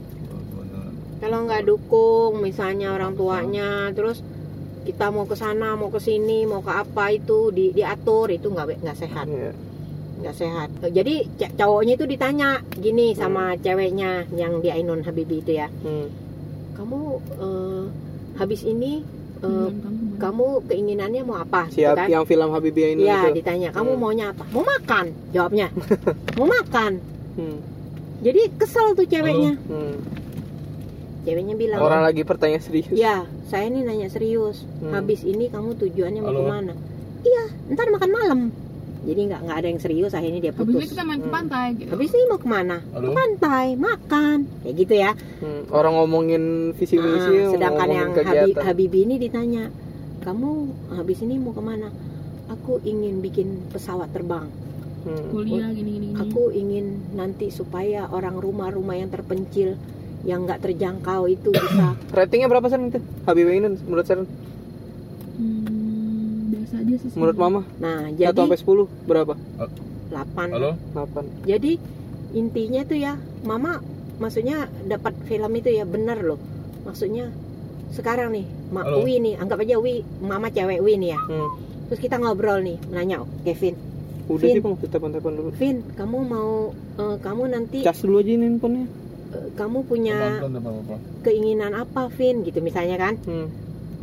[1.16, 4.20] kalau nggak dukung misalnya orang tuanya terus
[4.82, 8.80] kita mau ke sana mau ke sini mau ke apa itu di, diatur itu nggak
[8.80, 9.50] nggak sehat Iya.
[10.16, 11.14] nggak sehat jadi
[11.52, 16.08] cowoknya itu ditanya gini sama ceweknya yang di Ainun Habibi itu ya Hmm.
[16.72, 17.00] kamu
[17.34, 17.84] eh,
[18.36, 19.00] habis ini
[19.36, 20.44] eh, Dengan kamu.
[20.58, 23.36] kamu keinginannya mau apa gitu Siap kan yang film Habibie ini ya itu.
[23.36, 24.00] ditanya kamu Hmm.
[24.00, 25.66] maunya apa mau makan jawabnya
[26.36, 26.92] mau makan
[27.34, 27.58] Hmm.
[28.18, 29.96] jadi kesel tuh ceweknya Hmm.
[31.22, 32.88] ceweknya bilang Orang lagi pertanyaan serius.
[32.90, 34.92] ya saya ini nanya serius Hmm.
[34.92, 36.72] habis ini kamu tujuannya mau ke mana
[37.20, 38.40] iya ntar makan malam
[39.02, 41.36] jadi nggak nggak ada yang serius akhirnya dia habis ini putus kita main ke Hmm.
[41.36, 43.10] pantai gitu habis ini mau ke mana Halo?
[43.12, 45.62] pantai makan kayak gitu ya Hmm.
[45.68, 46.42] Orang ngomongin
[46.72, 48.22] visi misi, Ah, sedangkan yang Habib,
[48.54, 48.62] kegiatan.
[48.64, 49.64] Habibi ini ditanya
[50.26, 50.50] kamu
[50.90, 51.94] habis ini mau ke mana?
[52.50, 54.50] Aku ingin bikin pesawat terbang.
[55.06, 55.30] Hmm.
[55.30, 56.18] kuliah gini gini gini.
[56.18, 59.78] aku ingin nanti supaya orang rumah-rumah yang terpencil
[60.26, 62.98] yang nggak terjangkau itu bisa ratingnya berapa sih itu?
[63.22, 64.26] Habibie ini menurut Seren
[65.36, 67.08] Hmm, biasa aja sih.
[67.14, 67.60] menurut mama?
[67.78, 69.34] Nah 1 jadi sampai 10 berapa?
[70.10, 70.74] 8 halo?
[70.90, 71.72] 8 jadi
[72.34, 73.14] intinya tuh ya
[73.46, 73.78] mama
[74.18, 76.42] maksudnya dapat film itu ya benar loh.
[76.82, 77.30] Maksudnya
[77.97, 79.03] sekarang nih mak Halo.
[79.03, 81.49] Wi nih anggap aja Wi mama cewek Wi nih ya hmm.
[81.88, 83.74] terus kita ngobrol nih nanya "Oh, Kevin
[84.26, 84.53] udah Vin.
[84.53, 86.51] sih bang telepon-telepon dulu Vin kamu mau
[86.97, 88.86] eh, kamu nanti cas dulu aja ini handphonenya
[89.32, 93.47] eh, kamu punya nonton apa apa keinginan apa Vin gitu misalnya kan hmm.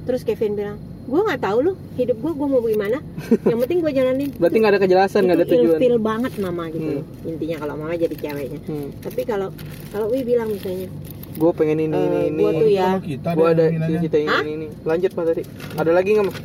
[0.04, 3.04] terus Kevin bilang gue nggak tahu loh hidup gue gue mau gimana
[3.44, 6.64] yang penting gue jalanin berarti nggak ada kejelasan nggak ada itu tujuan ilfil banget mama
[6.72, 6.96] gitu Hmm.
[6.96, 8.88] loh intinya kalau mama jadi ceweknya hmm.
[9.04, 9.52] tapi kalau
[9.92, 10.88] kalau Wi bilang misalnya
[11.34, 12.40] gue pengen ini ini Eh, ini.
[12.40, 12.90] gua tuh ya.
[13.00, 14.68] kita gue ada cita-cita ini, ini ini.
[14.82, 15.42] Lanjut mas tadi
[15.74, 16.38] ada lagi nggak mas?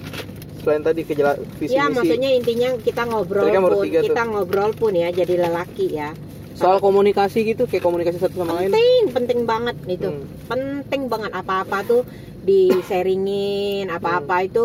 [0.58, 1.96] Selain tadi kejela visi ya misi.
[1.96, 4.06] maksudnya intinya kita ngobrol kan pun tiga tuh.
[4.06, 6.10] kita ngobrol pun ya jadi lelaki ya.
[6.52, 8.68] Soal komunikasi gitu kayak komunikasi satu sama lain.
[8.68, 10.24] Penting penting banget itu Hmm.
[10.46, 12.02] penting banget apa-apa tuh
[12.40, 14.46] di sharingin apa-apa Hmm.
[14.46, 14.64] itu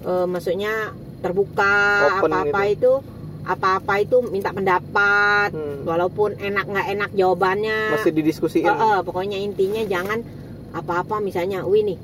[0.00, 1.74] eh, maksudnya terbuka
[2.14, 2.72] Open apa-apa gitu.
[2.72, 2.92] itu
[3.48, 5.50] apa-apa itu minta pendapat.
[5.50, 5.80] Hmm.
[5.82, 7.96] walaupun enak nggak enak jawabannya.
[7.96, 8.62] Masih didiskusiin.
[8.62, 10.20] Eh, eh, pokoknya intinya jangan
[10.70, 11.18] apa-apa.
[11.18, 11.98] Misalnya wih nih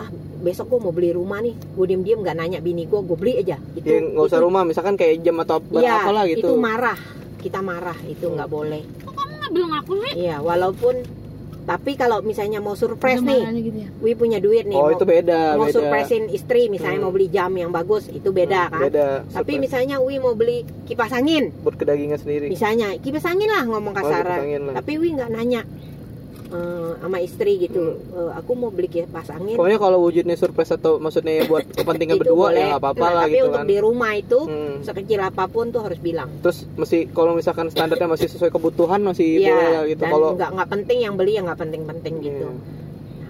[0.00, 0.08] ah
[0.40, 1.52] besok gue mau beli rumah nih.
[1.76, 3.60] Gue diem-diem nggak nanya bini gue gue beli aja.
[3.76, 6.48] Itu ya nggak usah itu- rumah misalkan kayak jam atau apa Iya, apalah gitu.
[6.48, 6.98] itu marah.
[7.36, 8.82] Kita marah itu nggak boleh.
[9.04, 10.12] Kamu nggak bilang aku sih?
[10.16, 10.94] iya walaupun
[11.60, 13.88] tapi kalau misalnya mau surprise nih gitu ya.
[13.98, 17.04] Wi punya duit nih oh mau, itu beda mau beda surprisein istri misalnya Hmm.
[17.04, 20.58] mau beli jam yang bagus itu beda Hmm, kan beda tapi misalnya Wi mau beli
[20.84, 24.74] kipas angin buat kedagingan sendiri misalnya kipas angin lah ngomong Oh, kasaran angin lah.
[24.74, 25.62] tapi Wi nggak nanya
[26.50, 29.54] eh, sama istri gitu "Eh, aku mau beli kipas angin.
[29.54, 32.58] Pokoknya kalau wujudnya surprise atau maksudnya buat kepentingan berdua boleh.
[32.58, 33.66] ya nggak apa-apa Nah, lah tapi gitu untuk kan.
[33.66, 34.74] di rumah itu Hmm.
[34.80, 36.28] sekecil apa pun tuh harus bilang.
[36.40, 40.00] Terus mesti kalau misalkan standarnya masih sesuai kebutuhan masih Iya, boleh lah gitu.
[40.00, 42.48] dan kalau nggak nggak penting yang beli yang nggak penting-penting gitu.
[42.48, 42.78] Iya.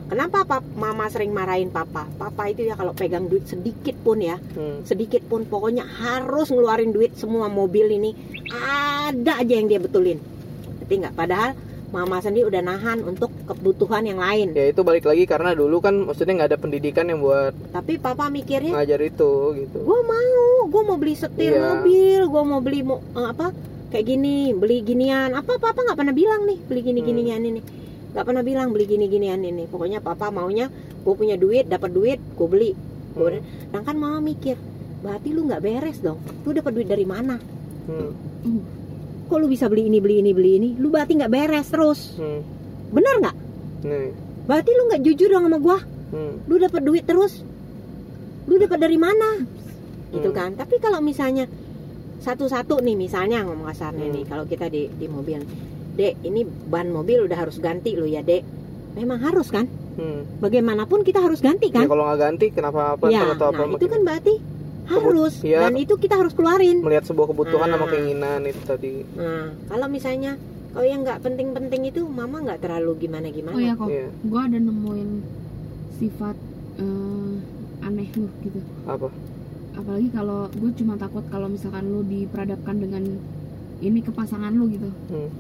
[0.09, 2.03] kenapa pap, mama sering marahin papa?
[2.13, 4.83] Papa itu ya kalau pegang duit sedikit pun ya Hmm.
[4.83, 8.11] sedikit pun pokoknya harus ngeluarin duit semua mobil ini.
[8.51, 10.19] Ada aja yang dia betulin.
[10.81, 11.15] Ngerti nggak?
[11.15, 11.55] Padahal
[11.91, 14.55] mama sendiri udah nahan untuk kebutuhan yang lain.
[14.55, 18.27] Ya itu balik lagi karena dulu kan maksudnya nggak ada pendidikan yang buat tapi papa
[18.27, 19.77] mikirnya ngajar itu gitu.
[19.77, 21.63] Gue mau gue mau beli setir Iya.
[21.77, 23.51] mobil gue mau beli mo- eh, apa
[23.91, 25.35] kayak gini beli ginian.
[25.35, 27.09] Apa papa nggak pernah bilang nih beli gini Hmm.
[27.09, 27.61] ginian ini
[28.11, 30.67] nggak pernah bilang beli gini ginian ini pokoknya papa maunya
[31.01, 32.71] gue punya duit dapat duit gue beli.
[33.11, 33.43] Gua- Hmm.
[33.67, 34.55] sedangkan mama mikir
[35.01, 36.23] berarti lu nggak beres dong?
[36.41, 37.35] Lu dapat duit dari mana?
[37.87, 38.15] Hmm.
[39.31, 42.43] Kok lu bisa beli ini beli ini beli ini lu berarti nggak beres terus Hmm.
[42.91, 43.37] bener nggak
[43.83, 44.11] Nih.
[44.45, 45.79] berarti lu nggak jujur dong sama gua
[46.11, 46.43] Hmm.
[46.45, 47.47] lu dapat duit terus
[48.45, 49.39] lu dapat dari mana
[50.11, 50.37] gitu Hmm.
[50.37, 51.47] kan tapi kalau misalnya
[52.21, 54.15] satu-satu nih misalnya ngomong kasarnya Hmm.
[54.15, 55.41] nih kalau kita di di mobil
[55.93, 58.43] dek ini ban mobil udah harus ganti lo ya dek
[58.93, 60.27] memang harus kan Hmm.
[60.39, 63.75] bagaimanapun kita harus ganti Ya kan kalau nggak ganti kenapa apa ya atau apa nah
[63.75, 64.35] itu kan berarti
[64.91, 65.59] harus iya.
[65.63, 67.91] dan itu kita harus keluarin melihat sebuah kebutuhan sama Ah.
[67.91, 70.33] keinginan itu tadi nah kalau misalnya
[70.71, 74.07] kalau yang nggak penting-penting itu mama nggak terlalu gimana-gimana Oh ya kok, Iya.
[74.11, 75.11] gue ada nemuin
[75.99, 76.37] sifat
[76.79, 77.33] eh,
[77.83, 78.61] aneh lu gitu.
[78.87, 79.11] apa
[79.71, 83.03] Apalagi kalau gue cuma takut kalau misalkan lu diperadapkan dengan
[83.81, 84.91] ini ke pasangan lu gitu.
[85.09, 85.31] Hmm.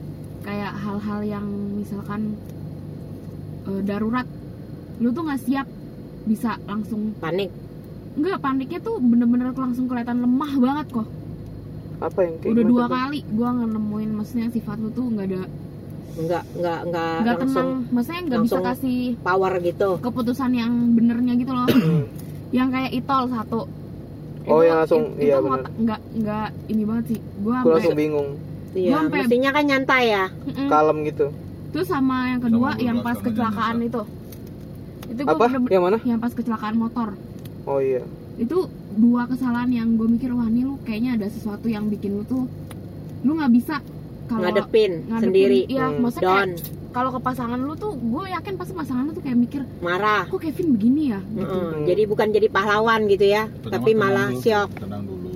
[0.40, 1.46] Kayak hal-hal yang
[1.76, 2.34] misalkan
[3.68, 4.26] eh, darurat,
[4.98, 5.66] lu tuh nggak siap
[6.24, 7.48] bisa langsung panik
[8.10, 11.08] Enggak, paniknya tuh bener-bener langsung kelihatan lemah banget kok.
[12.00, 12.90] apa yang kayak Udah dua tuh?
[12.90, 15.42] kali gue nemuin maksudnya sifat lu tuh nggak ada
[16.16, 21.32] nggak nggak nggak nggak langsung tenang, maksudnya nggak bisa kasih power gitu keputusan yang benernya
[21.36, 21.68] gitu loh.
[21.68, 22.04] Hmm.
[22.56, 23.60] yang kayak itol satu.
[24.42, 25.76] Oh, yang langsung- itu iya, ngotak- bener.
[25.78, 27.18] nggak nggak ini banget sih.
[27.38, 28.28] Gue gue langsung bingung
[28.72, 30.24] iya Gua sampai- mestinya kan nyantai ya
[30.66, 31.26] kalem gitu
[31.70, 34.02] Terus sama yang kedua Sama yang pas kecelakaan itu.
[35.06, 37.12] Itu gue apa yang mana yang pas kecelakaan motor.
[37.70, 38.02] Oh iya.
[38.36, 42.24] Itu dua kesalahan yang gue mikir wah nih lu kayaknya ada sesuatu yang bikin lu
[42.24, 42.50] tuh
[43.20, 43.78] lu nggak bisa
[44.26, 45.60] kalau ngadepin, ngadepin- sendiri.
[45.66, 45.98] Iya, Hmm.
[46.00, 46.36] maksudnya
[46.90, 50.26] kalau ke pasangan lu tuh gue yakin pasti pasangan lu tuh kayak mikir marah.
[50.26, 51.20] Kok Kevin begini ya?
[51.20, 51.46] Gitu.
[51.46, 51.70] Mm-mm.
[51.72, 51.84] Hmm.
[51.84, 55.30] jadi bukan jadi pahlawan gitu ya Pertama tapi tenang malah dulu, syok tenang dulu.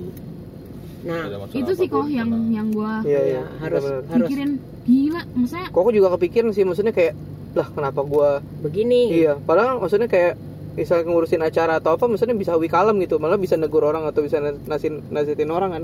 [1.05, 1.21] Nah
[1.53, 2.49] itu sih kok yang tenang.
[2.51, 4.27] yang gue iya Iya, iya harus harus.
[4.27, 4.51] Pikirin.
[4.83, 7.13] Gila maksudnya kok aku juga kepikiran sih maksudnya kayak
[7.53, 8.29] lah kenapa gua
[8.59, 9.15] begini.
[9.15, 10.33] Iya padahal maksudnya kayak
[10.75, 13.15] misalnya ngurusin acara atau apa maksudnya bisa wi kalem gitu.
[13.17, 15.83] Malah bisa negur orang atau bisa nasin nasihatin orang kan.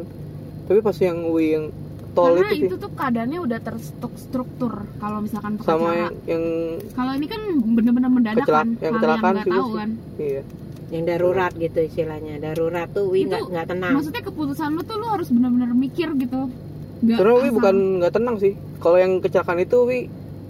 [0.67, 1.65] Tapi pas yang wi yang
[2.11, 2.67] tol karena itu sih.
[2.67, 6.43] itu tuh keadaannya udah terstruktur kalau misalkan sama pengacara yang, yang
[6.91, 9.79] kalau ini kan bener-bener mendadak kan yang hal yang kecelakaan nggak juga tahu sih.
[9.79, 9.89] kan.
[10.19, 10.41] Iya.
[10.91, 12.33] Yang darurat gitu istilahnya.
[12.43, 13.93] Darurat tuh wi Itu nggak nggak tenang.
[13.95, 16.41] maksudnya keputusan lu tuh lu harus bener-bener mikir gitu.
[17.01, 18.53] Nggak Sebenarnya wi bukan nggak tenang sih.
[18.83, 19.99] Kalau yang kecelakaan itu wi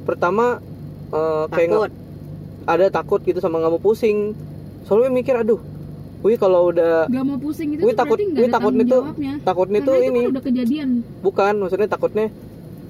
[0.01, 0.57] pertama
[1.13, 1.91] eh, kayak takut
[2.63, 4.33] ada takut gitu sama nggak mau pusing.
[4.83, 5.61] Soalnya mikir aduh
[6.21, 9.03] Wih kalau udah Gak mau pusing itu Wih takut nggak Wih ada takutnya tuh
[9.41, 10.21] takutnya Karena tuh itu ini.
[10.21, 10.89] kan udah kejadian.
[11.19, 12.25] bukan maksudnya takutnya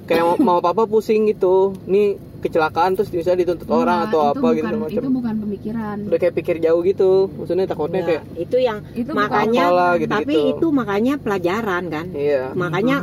[0.03, 1.71] kayak mau, mau papa pusing gitu.
[1.87, 4.97] Nih kecelakaan terus bisa dituntut orang Enggak, atau apa bukan, gitu macam.
[4.99, 5.97] Itu bukan pemikiran.
[6.09, 10.15] udah kayak pikir jauh gitu maksudnya takutnya Ya, kayak itu yang Itu makanya Apalah, gitu-gitu.
[10.17, 12.05] tapi itu makanya pelajaran kan.
[12.11, 12.43] Iya.
[12.51, 12.95] Makanya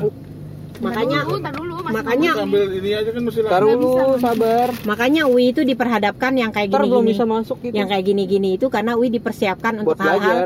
[0.79, 4.69] makanya dulu, dulu, makanya Sambil ini aja kan mesti taruh sabar.
[4.87, 8.71] makanya Wi itu diperhadapkan yang kayak ntar belum bisa masuk gitu yang kayak gini-gini itu
[8.71, 10.37] karena Wi dipersiapkan buat untuk hal-hal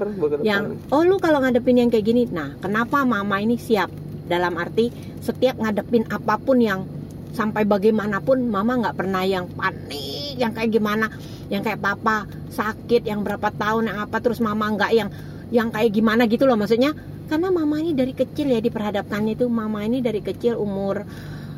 [0.40, 3.92] yang oh lu kalau ngadepin yang kayak gini nah kenapa mama ini siap?
[4.22, 4.88] Dalam arti
[5.20, 6.88] setiap ngadepin apa pun yang
[7.36, 11.12] sampai bagaimanapun mama nggak pernah yang panik yang kayak gimana
[11.52, 15.08] yang kayak papa sakit yang berapa tahun yang apa terus mama nggak yang
[15.52, 16.56] yang kayak gimana gitu loh.
[16.56, 16.96] Maksudnya
[17.28, 19.46] karena mama ini dari kecil ya diperhadapkannya itu.
[19.46, 21.02] Mama ini dari kecil umur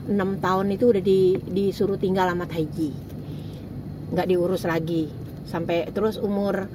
[0.04, 2.90] 6 tahun itu udah di, disuruh tinggal sama Taiji.
[4.12, 5.08] Nggak diurus lagi.
[5.48, 6.68] Sampai terus umur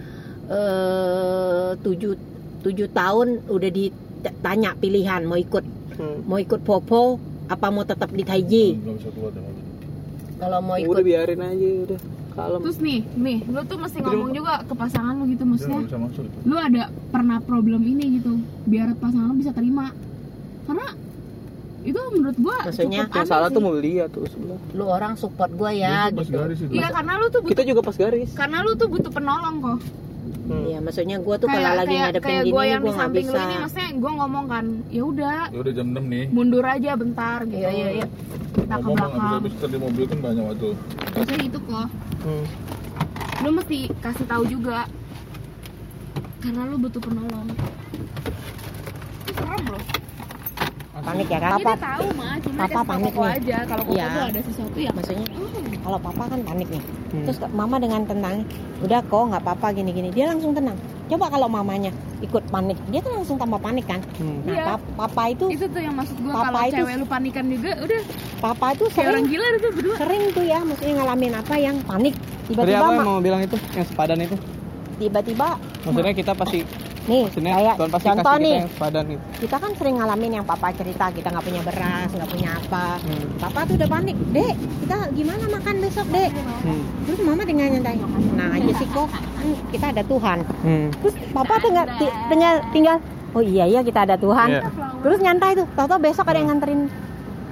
[0.50, 2.14] eh, tujuh
[2.60, 6.24] tujuh tahun udah ditanya pilihan mau ikut Hmm.
[6.32, 7.20] mau ikut Popo
[7.52, 8.72] apa mau tetap di Taiji.
[8.80, 9.36] Mobil.
[10.40, 12.00] kalau mau udah ikut biarin aja udah
[12.40, 15.82] kalem Terus nih, nih, lu tuh mesti ngomong juga ke pasangan lu gitu maksudnya.
[16.48, 19.92] Lu ada pernah problem ini gitu, biar pasangan lu bisa terima.
[20.64, 20.88] Karena
[21.80, 23.56] itu menurut gua Maksudnya, cukup yang aneh salah sih.
[23.56, 26.36] tuh mobil dia tuh sebelah lu orang support gua ya pas gitu.
[26.76, 29.80] Iya, karena lu tuh butuh kita juga pas garis karena lu tuh butuh penolong kok.
[30.30, 30.66] Hmm.
[30.66, 32.90] Iya, maksudnya gua tuh kalau kayak lagi kayak, ngadepin kayak gini gua nih, yang gua
[32.90, 36.06] di samping bisa lu ini maksudnya gua ngomong kan, ya udah Ya udah jam 6
[36.06, 36.26] nih.
[36.30, 37.58] mundur aja bentar gitu.
[37.58, 38.08] Iya, iya, iya.
[38.50, 39.32] Kita ke Ngomong belakang.
[39.36, 40.70] habis di mobil kan banyak waktu.
[41.10, 41.88] Maksudnya itu kok.
[42.20, 42.46] Hmm.
[43.40, 44.80] Lu mesti kasih tahu juga.
[46.40, 47.48] Karena lu butuh penolong.
[49.22, 49.84] Itu serem loh.
[51.02, 53.32] Panik ya kan papa tahu mah, cuma Papa panik nih.
[53.34, 53.58] aja.
[53.66, 54.06] Kalau Iya.
[54.08, 55.26] tuh ada sesuatu yang maksudnya
[55.80, 56.84] kalau papa kan panik nih.
[57.10, 57.26] Hmm.
[57.26, 58.46] terus mama dengan tenang
[58.80, 60.10] udah kok nggak apa-apa gini-gini.
[60.10, 60.78] Dia langsung tenang.
[61.06, 61.90] Coba kalau mamanya
[62.20, 63.98] ikut panik dia kan langsung tambah panik kan?
[64.16, 64.44] Hmm.
[64.44, 67.46] nah pap- papa itu itu tuh yang maksud gua Papa kalau itu- cewek lu panikan
[67.48, 68.02] juga udah.
[68.40, 69.96] Papa itu kayak orang sering gila itu berdua.
[69.98, 72.14] sering tuh ya maksudnya ngalamin apa yang panik.
[72.14, 73.58] Tadi tiba-tiba apa yang ma- mau bilang itu?
[73.72, 74.38] Yang sepadan itu?
[74.98, 75.48] Tiba-tiba
[75.82, 76.60] maksudnya kita pasti
[77.10, 81.28] nih maksudnya kayak contoh nih kita gitu kita kan sering ngalamin yang papa cerita kita
[81.28, 83.26] nggak punya beras nggak punya apa Hmm.
[83.38, 84.54] papa tuh udah panik dek
[84.86, 86.32] kita gimana makan besok dek
[86.62, 86.84] Hmm.
[87.04, 87.98] terus mama dengan nyantai
[88.36, 90.88] nah aja sih kok kan kita ada Tuhan Hmm.
[90.96, 92.96] terus papa tinggal ti- tinggal tinggal
[93.30, 94.62] oh iya iya kita ada Tuhan Iya.
[95.02, 96.90] terus nyantai tuh tau besok ada yang nganterin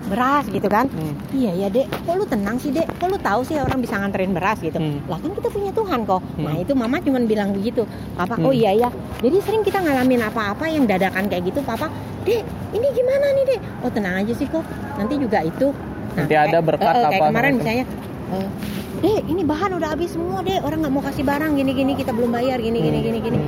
[0.06, 0.86] beras gitu kan?
[0.88, 1.14] Hmm.
[1.34, 1.90] iya ya dek.
[2.06, 2.88] Kok lu tenang sih dek?
[2.96, 4.78] Kok lu tahu sih orang bisa nganterin beras gitu?
[4.78, 5.02] Hmm.
[5.04, 6.22] lah kan kita punya Tuhan kok.
[6.38, 6.64] Nah Hmm.
[6.64, 7.84] itu mama cuman bilang begitu.
[8.14, 8.56] Papa oh Hmm.
[8.56, 11.90] iya ya jadi sering kita ngalamin apa-apa yang dadakan kayak gitu papa
[12.24, 12.42] dek
[12.72, 13.60] ini gimana nih dek?
[13.82, 14.64] Oh tenang aja sih kok.
[14.96, 15.74] Nanti juga itu.
[16.14, 17.60] Nanti ada berkat eh, eh, kayak apa kemarin gitu.
[17.60, 17.86] misalnya
[18.32, 18.48] eh,
[18.98, 20.62] dek ini bahan udah habis semua dek.
[20.62, 21.52] Orang nggak mau kasih barang.
[21.54, 22.58] Gini gini kita belum bayar.
[22.58, 23.40] Gini gini gini gini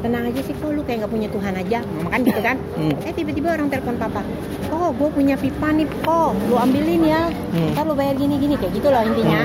[0.00, 1.78] tenang aja sih kok lu kayak nggak punya Tuhan aja.
[1.86, 2.56] Mama kan gitu kan?
[2.74, 2.94] Hmm.
[3.04, 4.20] eh tiba-tiba orang telepon papa.
[4.68, 5.86] Oh gue punya pipa nih.
[6.02, 7.22] Kok lu ambilin ya.
[7.28, 7.70] Hmm.
[7.72, 8.54] ntar lu bayar gini gini.
[8.54, 9.40] Kayak gitu loh intinya.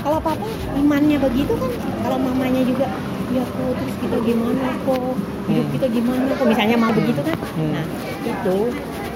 [0.00, 1.70] Kalau papa imannya begitu kan?
[2.00, 2.86] Kalau mamanya juga
[3.26, 5.14] ya kok terus kita gimana kok?
[5.46, 5.74] Hidup Hmm.
[5.74, 6.46] kita gimana kok?
[6.46, 7.36] Misalnya mau begitu kan?
[7.56, 7.72] Hmm.
[7.72, 7.84] nah
[8.22, 8.56] itu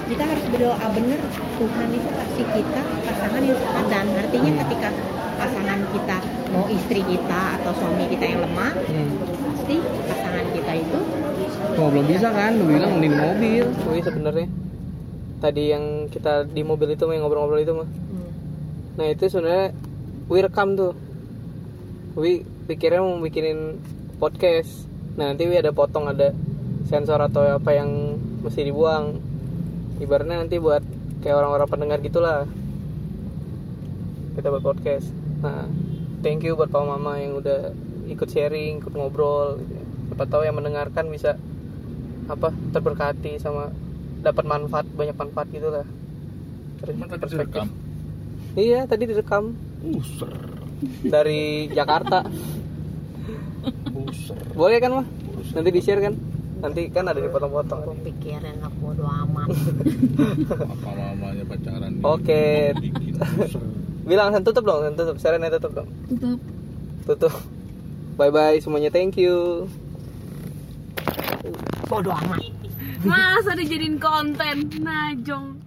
[0.06, 1.20] kita harus berdoa bener
[1.54, 4.60] Tuhan itu kasih kita pasangan yang sepadan artinya Hmm.
[4.64, 4.88] ketika
[5.40, 6.16] pasangan kita
[6.50, 9.10] mau istri kita atau suami kita yang lemah Hmm.
[9.48, 10.98] pasti pasangan kita itu
[11.80, 12.60] Oh, belum bisa kan?
[12.60, 13.64] Lu bilang mending mobil.
[13.88, 14.48] Oh iya sebenarnya.
[15.40, 17.88] Tadi yang kita di mobil itu yang ngobrol-ngobrol itu mah.
[17.88, 18.28] hmm,
[19.00, 19.72] Nah itu sebenarnya
[20.28, 20.92] Wi rekam tuh.
[22.14, 23.80] Wi pikirnya mau bikinin
[24.20, 24.84] podcast.
[25.16, 26.36] Nah nanti Wi ada potong ada
[26.84, 27.88] sensor atau apa yang
[28.44, 29.16] mesti dibuang.
[30.00, 30.84] Ibaratnya nanti buat
[31.20, 32.44] kayak orang-orang pendengar gitulah.
[34.36, 35.08] Kita buat podcast.
[35.40, 35.64] Nah
[36.20, 37.72] thank you buat papa mama yang udah
[38.10, 39.60] ikut sharing, ikut ngobrol.
[39.60, 39.80] Gitu.
[40.10, 41.38] Siapa tahu yang mendengarkan bisa
[42.30, 43.72] apa terberkati sama
[44.20, 45.86] dapat manfaat banyak manfaat gitulah.
[46.80, 47.64] Dari tadi perspektif.
[47.64, 47.68] direkam.
[48.58, 49.44] Iya tadi direkam
[49.80, 50.30] Buser.
[51.06, 52.26] dari Jakarta.
[53.90, 54.38] Buser.
[54.52, 55.06] Boleh kan mah?
[55.08, 55.54] Buser.
[55.56, 56.14] Nanti di share kan?
[56.60, 57.80] Nanti kan ada dipotong-potong.
[57.88, 59.48] gue pikirin aku bodo amat
[60.76, 61.92] Apa mamanya pacaran?
[62.04, 62.76] Oke.
[62.76, 63.79] Buser.
[64.08, 65.16] Bilang San tutup dong, San tutup.
[65.20, 65.88] Serena tutup dong.
[66.08, 66.40] tutup
[67.04, 67.34] Tutup.
[68.16, 68.92] Bye bye semuanya.
[68.92, 69.68] Thank you.
[71.90, 72.38] bodo amat
[73.02, 75.59] masa dijadiin konten najong